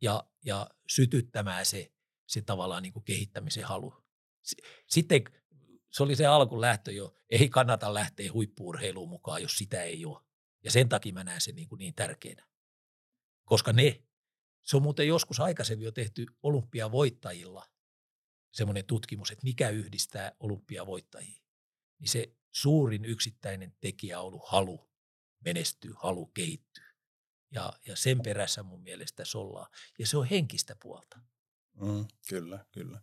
[0.00, 1.92] ja, ja sytyttämään se,
[2.26, 3.94] se tavallaan niin kuin kehittämisen halu.
[4.86, 5.24] Sitten
[5.90, 10.24] se oli se alkulähtö jo, ei kannata lähteä huippuurheiluun mukaan, jos sitä ei ole.
[10.64, 12.46] Ja sen takia mä näen sen niin, kuin niin tärkeänä.
[13.44, 14.04] Koska ne,
[14.62, 17.66] se on muuten joskus aikaisemmin jo tehty olympiavoittajilla
[18.54, 21.42] semmoinen tutkimus, että mikä yhdistää olympiavoittajia.
[21.98, 24.90] Niin se suurin yksittäinen tekijä on ollut halu
[25.44, 26.94] menestyä, halu kehittyä.
[27.50, 29.70] Ja, ja sen perässä mun mielestä tässä ollaan.
[29.98, 31.20] Ja se on henkistä puolta.
[31.80, 33.00] Mm, kyllä, kyllä.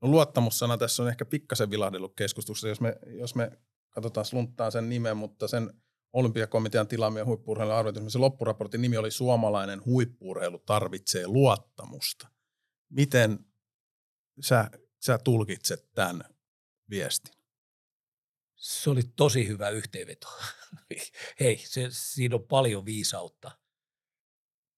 [0.00, 3.50] No luottamussana tässä on ehkä pikkasen vilahdellut keskustelussa, jos me, jos me
[3.90, 5.82] katsotaan slunttaa sen nimen, mutta sen
[6.12, 12.28] olympiakomitean tilaamia huippuurheilun arvioitus, se loppuraportin nimi oli Suomalainen huippuurheilu tarvitsee luottamusta.
[12.88, 13.38] Miten
[14.40, 14.70] sä,
[15.06, 16.24] sä tulkitset tämän
[16.90, 17.34] viestin?
[18.56, 20.28] Se oli tosi hyvä yhteenveto.
[21.40, 23.58] Hei, se, siinä on paljon viisautta.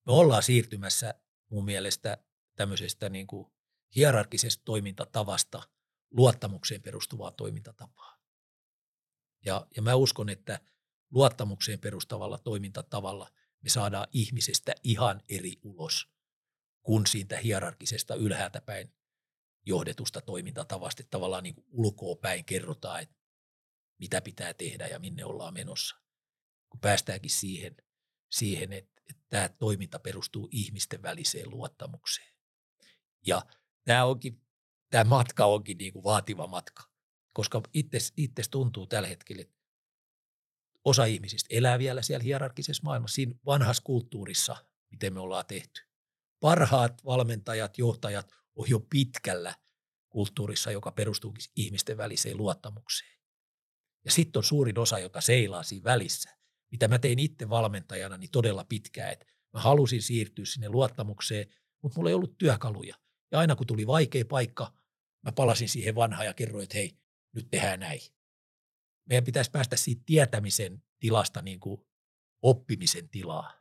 [0.06, 1.14] Me ollaan siirtymässä
[1.50, 2.18] mun mielestä
[2.54, 3.52] tämmöisestä niin kuin
[3.96, 5.62] hierarkisesta toimintatavasta
[6.10, 8.18] luottamukseen perustuvaa toimintatapaa.
[9.44, 10.60] Ja, ja mä uskon, että
[11.10, 13.30] luottamukseen perustavalla toimintatavalla
[13.62, 16.08] me saadaan ihmisestä ihan eri ulos
[16.82, 18.97] kuin siitä hierarkisesta ylhäältä päin
[19.68, 21.02] johdetusta toimintatavasta.
[21.02, 23.16] Että tavallaan niin ulkoa päin kerrotaan, että
[23.98, 25.96] mitä pitää tehdä ja minne ollaan menossa.
[26.68, 27.76] Kun päästäänkin siihen,
[28.30, 32.34] siihen että, että tämä toiminta perustuu ihmisten väliseen luottamukseen.
[33.26, 33.42] Ja
[33.84, 34.42] tämä, onkin,
[34.90, 36.82] tämä matka onkin niin kuin vaativa matka,
[37.32, 37.62] koska
[38.16, 39.58] itse tuntuu tällä hetkellä, että
[40.84, 44.56] osa ihmisistä elää vielä siellä hierarkisessa maailmassa, siinä vanhassa kulttuurissa,
[44.90, 45.80] miten me ollaan tehty.
[46.40, 49.54] Parhaat valmentajat, johtajat on jo pitkällä
[50.08, 53.18] kulttuurissa, joka perustuu ihmisten väliseen luottamukseen.
[54.04, 56.38] Ja sitten on suurin osa, joka seilaa siinä välissä.
[56.70, 61.46] Mitä mä tein itse valmentajana niin todella pitkään, että mä halusin siirtyä sinne luottamukseen,
[61.82, 62.96] mutta mulla ei ollut työkaluja.
[63.32, 64.72] Ja aina kun tuli vaikea paikka,
[65.22, 66.98] mä palasin siihen vanhaan ja kerroin, että hei,
[67.34, 68.00] nyt tehdään näin.
[69.08, 71.86] Meidän pitäisi päästä siitä tietämisen tilasta niin kuin
[72.42, 73.52] oppimisen tilaa.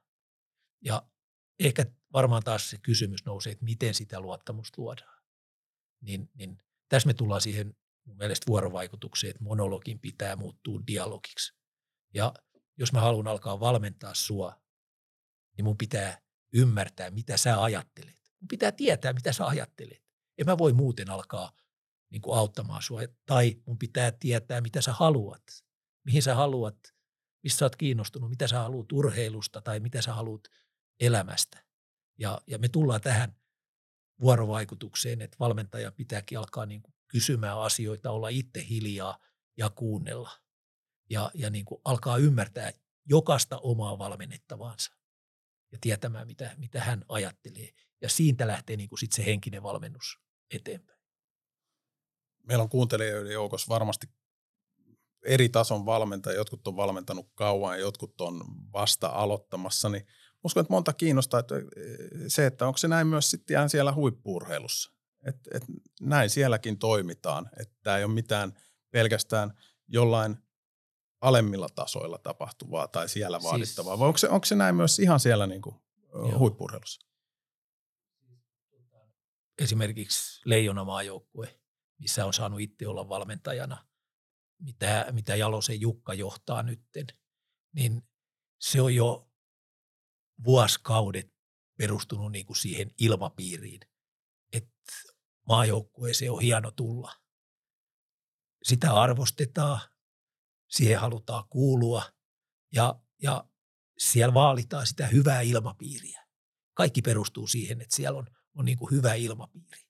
[0.82, 1.10] Ja
[1.60, 5.24] ehkä varmaan taas se kysymys nousee, että miten sitä luottamusta luodaan.
[6.02, 6.58] Niin, niin
[6.89, 11.54] tässä me tullaan siihen mun mielestä vuorovaikutukseen, että monologin pitää muuttua dialogiksi.
[12.13, 12.34] Ja
[12.78, 14.62] jos mä haluan alkaa valmentaa sua,
[15.58, 16.22] niin mun pitää
[16.54, 18.20] ymmärtää, mitä sä ajattelet.
[18.39, 20.04] Mun pitää tietää, mitä sä ajattelet.
[20.38, 21.52] En mä voi muuten alkaa
[22.10, 23.02] niin kuin auttamaan sua.
[23.26, 25.43] Tai mun pitää tietää, mitä sä haluat.
[26.04, 26.78] Mihin sä haluat,
[27.43, 30.41] missä sä oot kiinnostunut, mitä sä haluat urheilusta tai mitä sä haluat
[31.00, 31.64] elämästä.
[32.20, 33.36] Ja, ja me tullaan tähän
[34.22, 39.20] vuorovaikutukseen, että valmentaja pitääkin alkaa niin kuin kysymään asioita, olla itse hiljaa
[39.58, 40.32] ja kuunnella.
[41.10, 42.72] Ja, ja niin kuin alkaa ymmärtää
[43.06, 44.92] jokaista omaa valmennettavaansa
[45.72, 47.70] ja tietämään, mitä, mitä hän ajattelee.
[48.02, 50.20] Ja siitä lähtee niin kuin sit se henkinen valmennus
[50.54, 51.00] eteenpäin.
[52.44, 54.08] Meillä on kuuntelijoiden joukossa varmasti
[55.26, 56.38] eri tason valmentajia.
[56.38, 58.42] Jotkut on valmentanut kauan ja jotkut on
[58.74, 59.90] vasta aloittamassa.
[59.90, 60.08] Niin
[60.48, 61.56] uskon, että monta kiinnostaa että
[62.28, 64.92] se, että onko se näin myös sitten ihan siellä huippuurheilussa.
[65.26, 65.64] Että et
[66.02, 67.50] näin sielläkin toimitaan.
[67.60, 68.54] Että tämä ei ole mitään
[68.92, 69.54] pelkästään
[69.88, 70.38] jollain
[71.22, 75.00] alemmilla tasoilla tapahtuvaa tai siellä siis vaadittavaa, siis, vai onko se, onko se näin myös
[75.00, 75.76] ihan siellä niin kuin,
[76.38, 77.08] huippurheilussa?
[79.58, 81.60] Esimerkiksi Leijonamaajoukkue,
[82.00, 83.88] missä on saanut itse olla valmentajana,
[84.62, 87.08] mitä, mitä Jalosen Jukka johtaa nytten,
[87.74, 88.02] niin
[88.62, 89.30] se on jo
[90.43, 91.34] vuosikaudet
[91.78, 93.80] perustunut niin kuin siihen ilmapiiriin,
[94.54, 94.93] että
[95.47, 97.13] maajoukkueeseen on hieno tulla.
[98.63, 99.80] Sitä arvostetaan,
[100.67, 102.04] siihen halutaan kuulua
[102.73, 103.50] ja, ja
[103.97, 106.28] siellä vaalitaan sitä hyvää ilmapiiriä.
[106.73, 109.88] Kaikki perustuu siihen, että siellä on, on niin kuin hyvä ilmapiiri.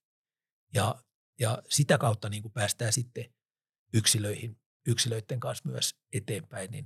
[0.73, 1.03] Ja,
[1.39, 3.33] ja sitä kautta niin kuin päästään sitten
[3.93, 6.85] yksilöihin, yksilöiden kanssa myös eteenpäin, niin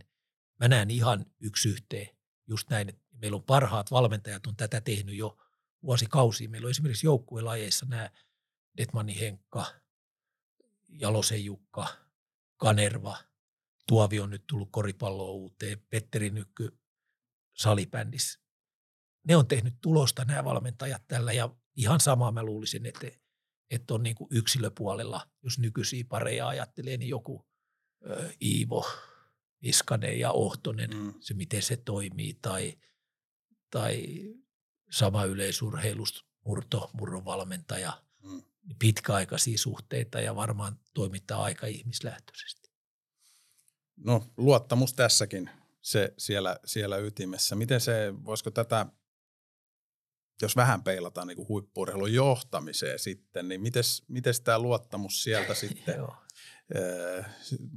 [0.60, 2.10] mä näen ihan yksi yhteen
[2.48, 5.38] just näin, että meillä on parhaat valmentajat on tätä tehnyt jo
[5.84, 6.50] vuosikausia.
[6.50, 8.10] Meillä on esimerkiksi joukkuelajeissa nämä
[8.78, 9.66] Detmani Henkka,
[10.90, 11.88] Jalosen Jukka,
[12.58, 13.18] Kanerva,
[13.88, 16.78] Tuovi on nyt tullut koripalloon uuteen, Petteri Nykky
[17.58, 18.40] salibändissä.
[19.28, 23.08] Ne on tehnyt tulosta nämä valmentajat tällä ja ihan samaa mä luulisin, että,
[23.72, 27.48] että on niin kuin yksilöpuolella, jos nykyisiä pareja ajattelee, niin joku
[28.06, 28.86] ö, Iivo,
[29.62, 31.14] Iskanen ja Ohtonen, mm.
[31.20, 32.78] se miten se toimii, tai,
[33.72, 34.06] tai
[34.90, 38.44] sama yleisurheilus, murto, murron valmentaja, mm.
[38.80, 42.72] pitkäaikaisia suhteita ja varmaan toimittaa aika ihmislähtöisesti.
[43.98, 45.50] No luottamus tässäkin
[45.82, 47.56] se siellä, siellä ytimessä.
[47.56, 48.86] Miten se, voisiko tätä,
[50.42, 53.62] jos vähän peilataan niin huippuurheilun johtamiseen sitten, niin
[54.08, 55.96] miten tämä luottamus sieltä sitten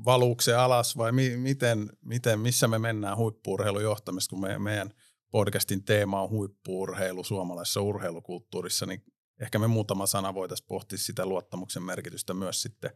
[0.05, 4.95] valuuko se alas vai mi, miten, miten, missä me mennään huippuurheilun johtamista, kun me, meidän
[5.35, 9.05] podcastin teema on huippuurheilu suomalaisessa urheilukulttuurissa, niin
[9.40, 12.90] ehkä me muutama sana voitaisiin pohtia sitä luottamuksen merkitystä myös sitten,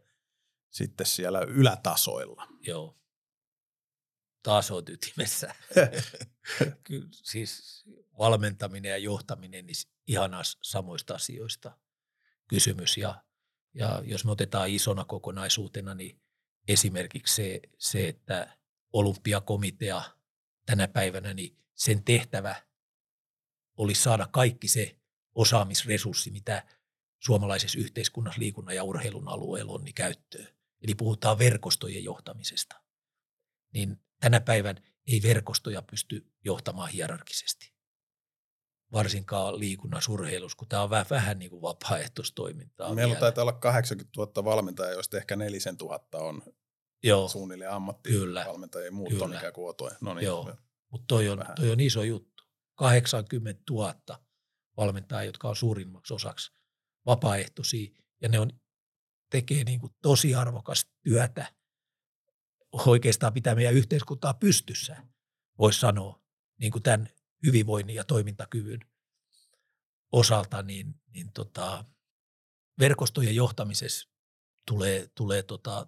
[0.69, 2.47] sitten siellä ylätasoilla.
[2.61, 2.97] Joo.
[4.43, 5.55] Taas on ytimessä.
[6.87, 7.83] Kyllä, siis
[8.17, 9.75] valmentaminen ja johtaminen, niin
[10.07, 10.31] ihan
[10.63, 11.77] samoista asioista
[12.47, 12.97] kysymys.
[12.97, 13.23] Ja
[13.73, 16.21] ja jos me otetaan isona kokonaisuutena, niin
[16.67, 18.57] esimerkiksi se, se että
[18.93, 20.01] olympiakomitea
[20.65, 22.55] tänä päivänä, niin sen tehtävä
[23.77, 24.95] olisi saada kaikki se
[25.35, 26.67] osaamisresurssi, mitä
[27.19, 30.47] suomalaisessa yhteiskunnassa liikunnan ja urheilun alueella on, niin käyttöön.
[30.81, 32.81] Eli puhutaan verkostojen johtamisesta.
[33.73, 34.75] Niin tänä päivän
[35.07, 37.73] ei verkostoja pysty johtamaan hierarkisesti
[38.91, 42.93] varsinkaan liikunnan urheilussa, kun tämä on vähän, vähän niin kuin vapaaehtoistoimintaa.
[42.93, 43.19] Meillä vielä.
[43.19, 46.41] taitaa olla 80 000 valmentajaa, joista ehkä 4 000 on
[47.03, 47.27] Joo.
[47.27, 49.25] suunnilleen ammattivalmentajia ja muut Kyllä.
[49.25, 49.95] on ikään kuin otoja.
[50.01, 50.53] No niin, Joo,
[50.91, 52.43] mutta toi on, toi on iso juttu.
[52.75, 53.95] 80 000
[54.77, 56.51] valmentajaa, jotka on suurimmaksi osaksi
[57.05, 58.51] vapaaehtoisia, ja ne on,
[59.31, 61.53] tekee niin kuin tosi arvokasta työtä.
[62.71, 65.03] Oikeastaan pitää meidän yhteiskuntaa pystyssä,
[65.59, 66.23] voisi sanoa,
[66.59, 67.09] niin kuin tämän
[67.45, 68.79] hyvinvoinnin ja toimintakyvyn
[70.11, 71.85] osalta, niin, niin tota,
[72.79, 74.09] verkostojen johtamisessa
[74.67, 75.87] tulee, tulee tota,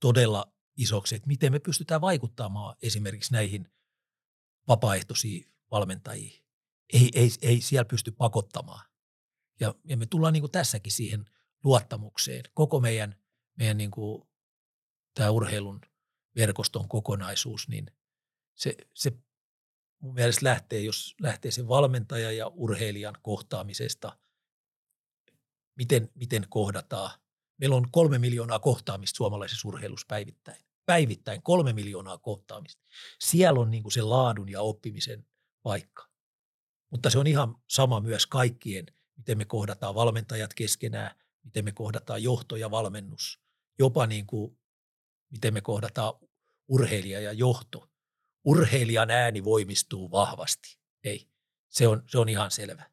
[0.00, 3.68] todella isoksi, että miten me pystytään vaikuttamaan esimerkiksi näihin
[4.68, 6.44] vapaaehtoisiin valmentajiin.
[6.92, 8.86] Ei, ei, ei siellä pysty pakottamaan.
[9.60, 11.24] Ja, ja me tullaan niin kuin tässäkin siihen
[11.64, 12.42] luottamukseen.
[12.54, 13.16] Koko meidän,
[13.58, 14.28] meidän niin kuin,
[15.14, 15.80] tämä urheilun
[16.36, 17.86] verkoston kokonaisuus, niin
[18.54, 19.12] se, se
[19.98, 24.18] mun mielestä lähtee, jos lähtee sen valmentajan ja urheilijan kohtaamisesta,
[25.76, 27.20] miten, miten kohdataan.
[27.58, 30.65] Meillä on kolme miljoonaa kohtaamista suomalaisessa urheilussa päivittäin.
[30.86, 32.82] Päivittäin kolme miljoonaa kohtaamista.
[33.20, 35.26] Siellä on niin kuin se laadun ja oppimisen
[35.62, 36.08] paikka.
[36.90, 42.22] Mutta se on ihan sama myös kaikkien, miten me kohdataan valmentajat keskenään, miten me kohdataan
[42.22, 43.40] johto ja valmennus,
[43.78, 44.58] jopa niin kuin,
[45.30, 46.14] miten me kohdataan
[46.68, 47.88] urheilija ja johto
[48.46, 50.78] urheilijan ääni voimistuu vahvasti.
[51.04, 51.28] Ei,
[51.68, 52.90] se on, se on ihan selvä.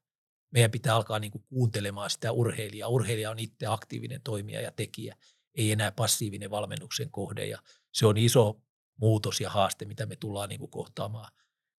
[0.51, 2.89] Meidän pitää alkaa niin kuin kuuntelemaan sitä urheilijaa.
[2.89, 5.15] Urheilija on itse aktiivinen toimija ja tekijä,
[5.55, 7.45] ei enää passiivinen valmennuksen kohde.
[7.45, 7.59] Ja
[7.93, 8.61] se on iso
[9.01, 11.31] muutos ja haaste, mitä me tullaan niin kuin kohtaamaan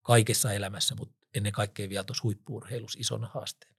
[0.02, 3.74] kaikessa elämässä, mutta ennen kaikkea vielä tuossa huippuurheilussa isona haasteena.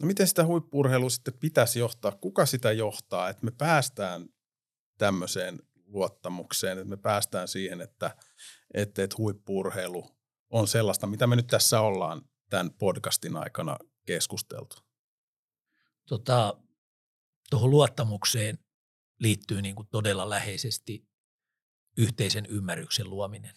[0.00, 2.12] No miten sitä huippuurheilua sitten pitäisi johtaa?
[2.12, 4.28] Kuka sitä johtaa, että me päästään
[4.98, 8.16] tämmöiseen luottamukseen, että me päästään siihen, että,
[8.74, 10.16] että, että huippuurheilu
[10.50, 14.76] on sellaista, mitä me nyt tässä ollaan tämän podcastin aikana keskusteltu?
[16.08, 16.60] Tota,
[17.50, 18.58] tuohon luottamukseen
[19.20, 21.09] liittyy niin kuin todella läheisesti
[21.96, 23.54] yhteisen ymmärryksen luominen.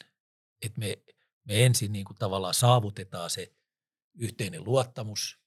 [0.62, 1.04] Et me,
[1.44, 3.54] me ensin niin kuin tavallaan saavutetaan se
[4.14, 5.40] yhteinen luottamus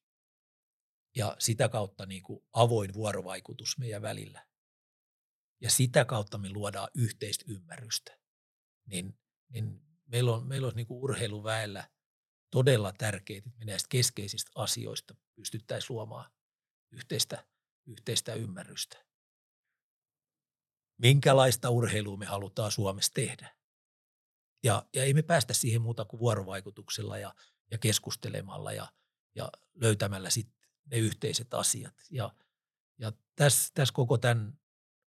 [1.16, 4.46] ja sitä kautta niin kuin avoin vuorovaikutus meidän välillä.
[5.60, 8.18] ja sitä kautta me luodaan yhteistä ymmärrystä,
[8.86, 9.18] niin,
[9.48, 11.90] niin meillä on, meillä on niin kuin urheiluväellä
[12.50, 16.30] todella tärkeää, että me näistä keskeisistä asioista pystyttäisiin luomaan
[16.90, 17.46] yhteistä,
[17.86, 19.05] yhteistä ymmärrystä.
[20.98, 23.56] Minkälaista urheilua me halutaan Suomessa tehdä?
[24.62, 27.34] Ja, ja ei me päästä siihen muuta kuin vuorovaikutuksella ja,
[27.70, 28.92] ja keskustelemalla ja,
[29.34, 31.94] ja löytämällä sitten ne yhteiset asiat.
[32.10, 32.34] Ja,
[32.98, 34.58] ja tässä, tässä koko tämän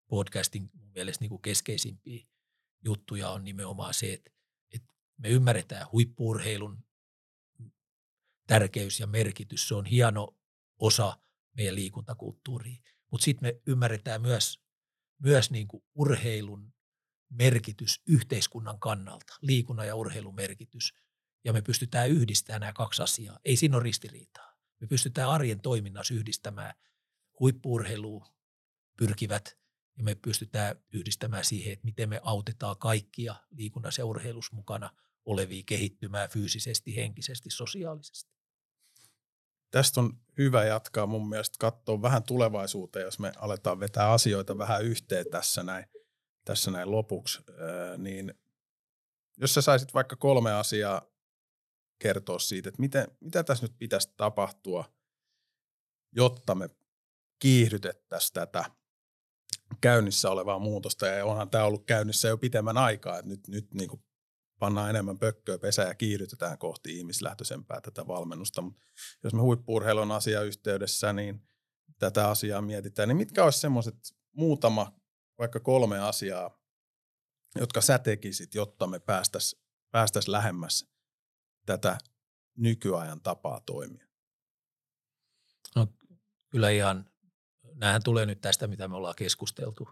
[0.07, 2.27] podcastin mun mielestä niin kuin keskeisimpiä
[2.85, 4.31] juttuja on nimenomaan se, että,
[4.73, 6.83] että me ymmärretään huippuurheilun
[8.47, 9.67] tärkeys ja merkitys.
[9.67, 10.37] Se on hieno
[10.79, 11.17] osa
[11.53, 12.81] meidän liikuntakulttuuria.
[13.11, 14.59] Mutta sitten me ymmärretään myös,
[15.19, 16.73] myös niin kuin urheilun
[17.29, 20.93] merkitys yhteiskunnan kannalta, liikunnan ja urheilun merkitys.
[21.43, 23.39] Ja me pystytään yhdistämään nämä kaksi asiaa.
[23.45, 24.55] Ei siinä ole ristiriitaa.
[24.79, 26.73] Me pystytään arjen toiminnassa yhdistämään
[27.39, 28.25] huippuurheiluun
[28.97, 29.57] pyrkivät
[29.97, 34.89] ja me pystytään yhdistämään siihen, että miten me autetaan kaikkia liikunnassa ja urheilussa mukana
[35.25, 38.38] olevia kehittymään fyysisesti, henkisesti, sosiaalisesti.
[39.71, 44.83] Tästä on hyvä jatkaa mun mielestä katsoa vähän tulevaisuuteen, jos me aletaan vetää asioita vähän
[44.83, 45.85] yhteen tässä näin,
[46.45, 47.39] tässä näin lopuksi.
[47.97, 48.33] niin
[49.37, 51.01] jos sä saisit vaikka kolme asiaa
[51.99, 54.85] kertoa siitä, että miten, mitä tässä nyt pitäisi tapahtua,
[56.11, 56.69] jotta me
[57.39, 58.65] kiihdytettäisiin tätä
[59.81, 63.89] käynnissä olevaa muutosta, ja onhan tämä ollut käynnissä jo pitemmän aikaa, että nyt, nyt niin
[63.89, 64.03] kuin
[64.59, 68.61] pannaan enemmän pökköä pesää ja kiihdytetään kohti ihmislähtöisempää tätä valmennusta.
[68.61, 68.81] Mutta
[69.23, 71.47] jos me huippuurheilun asiayhteydessä, niin
[71.99, 73.95] tätä asiaa mietitään, niin mitkä olisi semmoiset
[74.31, 74.99] muutama,
[75.37, 76.59] vaikka kolme asiaa,
[77.55, 80.85] jotka sä tekisit, jotta me päästäisiin päästäis lähemmäs
[81.65, 81.97] tätä
[82.57, 84.07] nykyajan tapaa toimia?
[85.75, 85.87] No,
[86.49, 87.09] kyllä ihan,
[87.73, 89.89] näähän tulee nyt tästä, mitä me ollaan keskusteltu,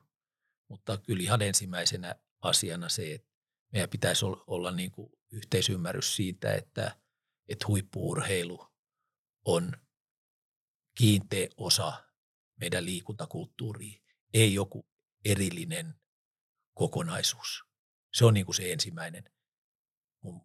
[0.68, 3.26] mutta kyllä ihan ensimmäisenä asiana se, että
[3.74, 6.99] meidän pitäisi olla niin kuin yhteisymmärrys siitä, että,
[7.47, 8.68] että huippuurheilu
[9.45, 9.72] on
[10.97, 12.03] kiinteä osa
[12.59, 14.01] meidän liikuntakulttuuria,
[14.34, 14.88] ei joku
[15.26, 15.93] erillinen
[16.74, 17.63] kokonaisuus.
[18.13, 19.24] Se on niin kuin se ensimmäinen.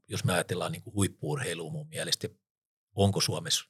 [0.08, 2.28] Jos me ajatellaan niin kuin huippuurheilua mun mielestä,
[2.94, 3.64] onko Suomessa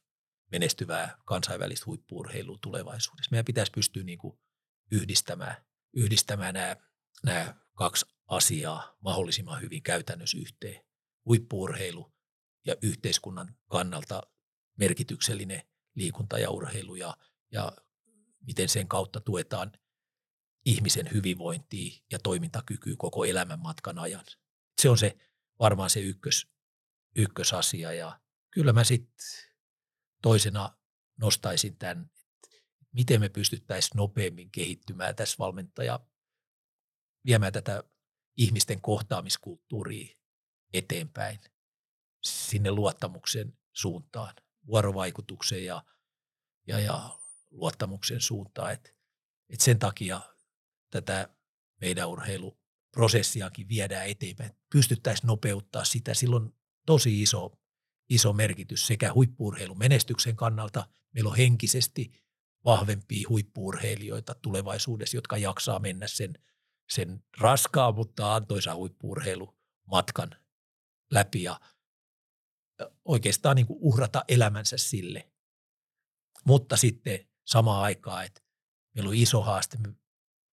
[0.52, 3.30] menestyvää kansainvälistä huippuurheilua tulevaisuudessa.
[3.30, 4.38] Meidän pitäisi pystyä niin kuin
[4.90, 5.56] yhdistämään,
[5.92, 6.76] yhdistämään nämä,
[7.22, 10.84] nämä kaksi asiaa mahdollisimman hyvin käytännössä yhteen.
[11.24, 12.12] Huippuurheilu
[12.66, 14.22] ja yhteiskunnan kannalta
[14.78, 15.62] merkityksellinen
[15.94, 17.16] liikunta ja urheilu ja,
[17.50, 17.72] ja
[18.46, 19.72] miten sen kautta tuetaan
[20.64, 24.24] ihmisen hyvinvointia ja toimintakykyä koko elämän matkan ajan.
[24.80, 25.16] Se on se
[25.58, 26.46] varmaan se ykkös,
[27.16, 28.20] ykkösasia ja
[28.50, 29.26] kyllä mä sitten
[30.22, 30.76] toisena
[31.16, 32.10] nostaisin tämän,
[32.92, 36.00] miten me pystyttäisiin nopeammin kehittymään tässä valmentaja
[37.26, 37.84] viemään tätä
[38.36, 40.16] ihmisten kohtaamiskulttuuria
[40.72, 41.40] eteenpäin
[42.22, 44.34] sinne luottamuksen suuntaan,
[44.66, 45.84] vuorovaikutuksen ja,
[46.66, 47.18] ja, ja
[47.50, 48.72] luottamuksen suuntaan.
[48.72, 48.94] Et,
[49.48, 50.20] et sen takia
[50.90, 51.28] tätä
[51.80, 54.50] meidän urheiluprosessiakin viedään eteenpäin.
[54.72, 56.14] Pystyttäisiin nopeuttaa sitä.
[56.14, 56.54] Silloin
[56.86, 57.58] tosi iso,
[58.08, 60.88] iso merkitys sekä huippuurheilun menestyksen kannalta.
[61.14, 62.12] Meillä on henkisesti
[62.64, 66.38] vahvempia huippuurheilijoita tulevaisuudessa, jotka jaksaa mennä sen–
[66.94, 70.30] sen raskaan, mutta antoisa huippuurheilumatkan
[71.10, 71.60] läpi ja
[73.04, 75.28] oikeastaan niin kuin uhrata elämänsä sille.
[76.44, 78.40] Mutta sitten samaan aikaan, että
[78.94, 79.94] meillä on iso haaste, me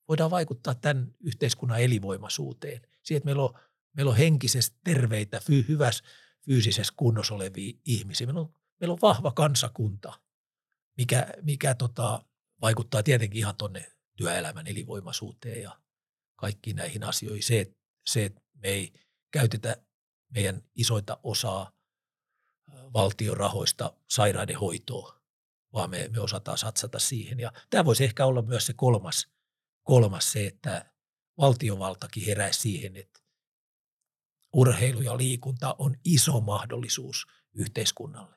[0.07, 2.81] voidaan vaikuttaa tämän yhteiskunnan elinvoimaisuuteen.
[3.03, 3.53] Siihen, että meillä on,
[3.93, 6.03] meillä on henkisesti terveitä, fy, hyvässä
[6.45, 8.27] fyysisessä kunnossa olevia ihmisiä.
[8.27, 10.19] Meillä on, meillä on vahva kansakunta,
[10.97, 12.25] mikä, mikä tota,
[12.61, 15.79] vaikuttaa tietenkin ihan tuonne työelämän elinvoimaisuuteen ja
[16.39, 17.43] kaikkiin näihin asioihin.
[17.43, 18.93] Se, että, se, että me ei
[19.31, 19.77] käytetä
[20.29, 21.71] meidän isointa osaa
[22.93, 25.19] valtion rahoista sairaiden hoitoon,
[25.73, 27.39] vaan me, me osataan satsata siihen.
[27.39, 29.27] Ja tämä voisi ehkä olla myös se kolmas,
[29.83, 30.93] kolmas se, että
[31.37, 33.19] valtiovaltakin herää siihen, että
[34.53, 38.35] urheilu ja liikunta on iso mahdollisuus yhteiskunnalle.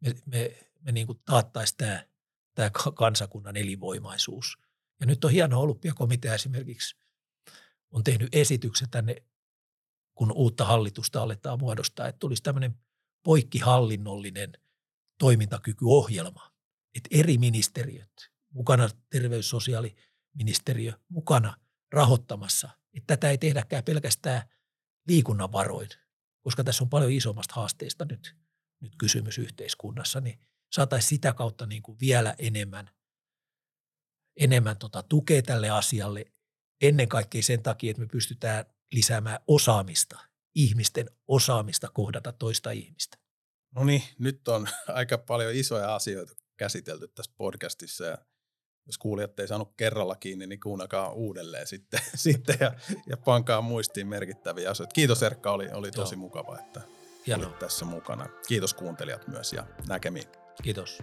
[0.00, 2.06] Me, me, me niin kuin taattaisi tämä,
[2.54, 4.58] tämä kansakunnan elinvoimaisuus.
[5.00, 6.96] Ja nyt on hieno olympiakomitea esimerkiksi
[7.92, 9.16] on tehnyt esityksen tänne,
[10.14, 12.78] kun uutta hallitusta aletaan muodostaa, että tulisi tämmöinen
[13.24, 14.52] poikkihallinnollinen
[15.18, 16.52] toimintakykyohjelma,
[16.94, 21.56] että eri ministeriöt, mukana terveys- sosiaaliministeriö, mukana
[21.92, 24.42] rahoittamassa, että tätä ei tehdäkään pelkästään
[25.08, 25.88] liikunnan varoin,
[26.40, 28.36] koska tässä on paljon isommasta haasteesta nyt,
[28.80, 30.40] nyt kysymys yhteiskunnassa, niin
[30.72, 32.90] saataisiin sitä kautta niin kuin vielä enemmän,
[34.36, 36.31] enemmän tota tukea tälle asialle
[36.82, 40.18] ennen kaikkea sen takia, että me pystytään lisäämään osaamista,
[40.54, 43.16] ihmisten osaamista kohdata toista ihmistä.
[43.74, 48.18] No niin, nyt on aika paljon isoja asioita käsitelty tässä podcastissa ja
[48.86, 52.72] jos kuulijat ei saanut kerralla kiinni, niin kuunnakaa uudelleen sitten, sitten ja,
[53.06, 54.92] ja pankaa muistiin merkittäviä asioita.
[54.92, 56.20] Kiitos Erkka, oli, oli tosi Joo.
[56.20, 56.80] mukava, että
[57.26, 57.46] Hienoa.
[57.46, 58.28] olit tässä mukana.
[58.48, 60.28] Kiitos kuuntelijat myös ja näkemiin.
[60.62, 61.02] Kiitos.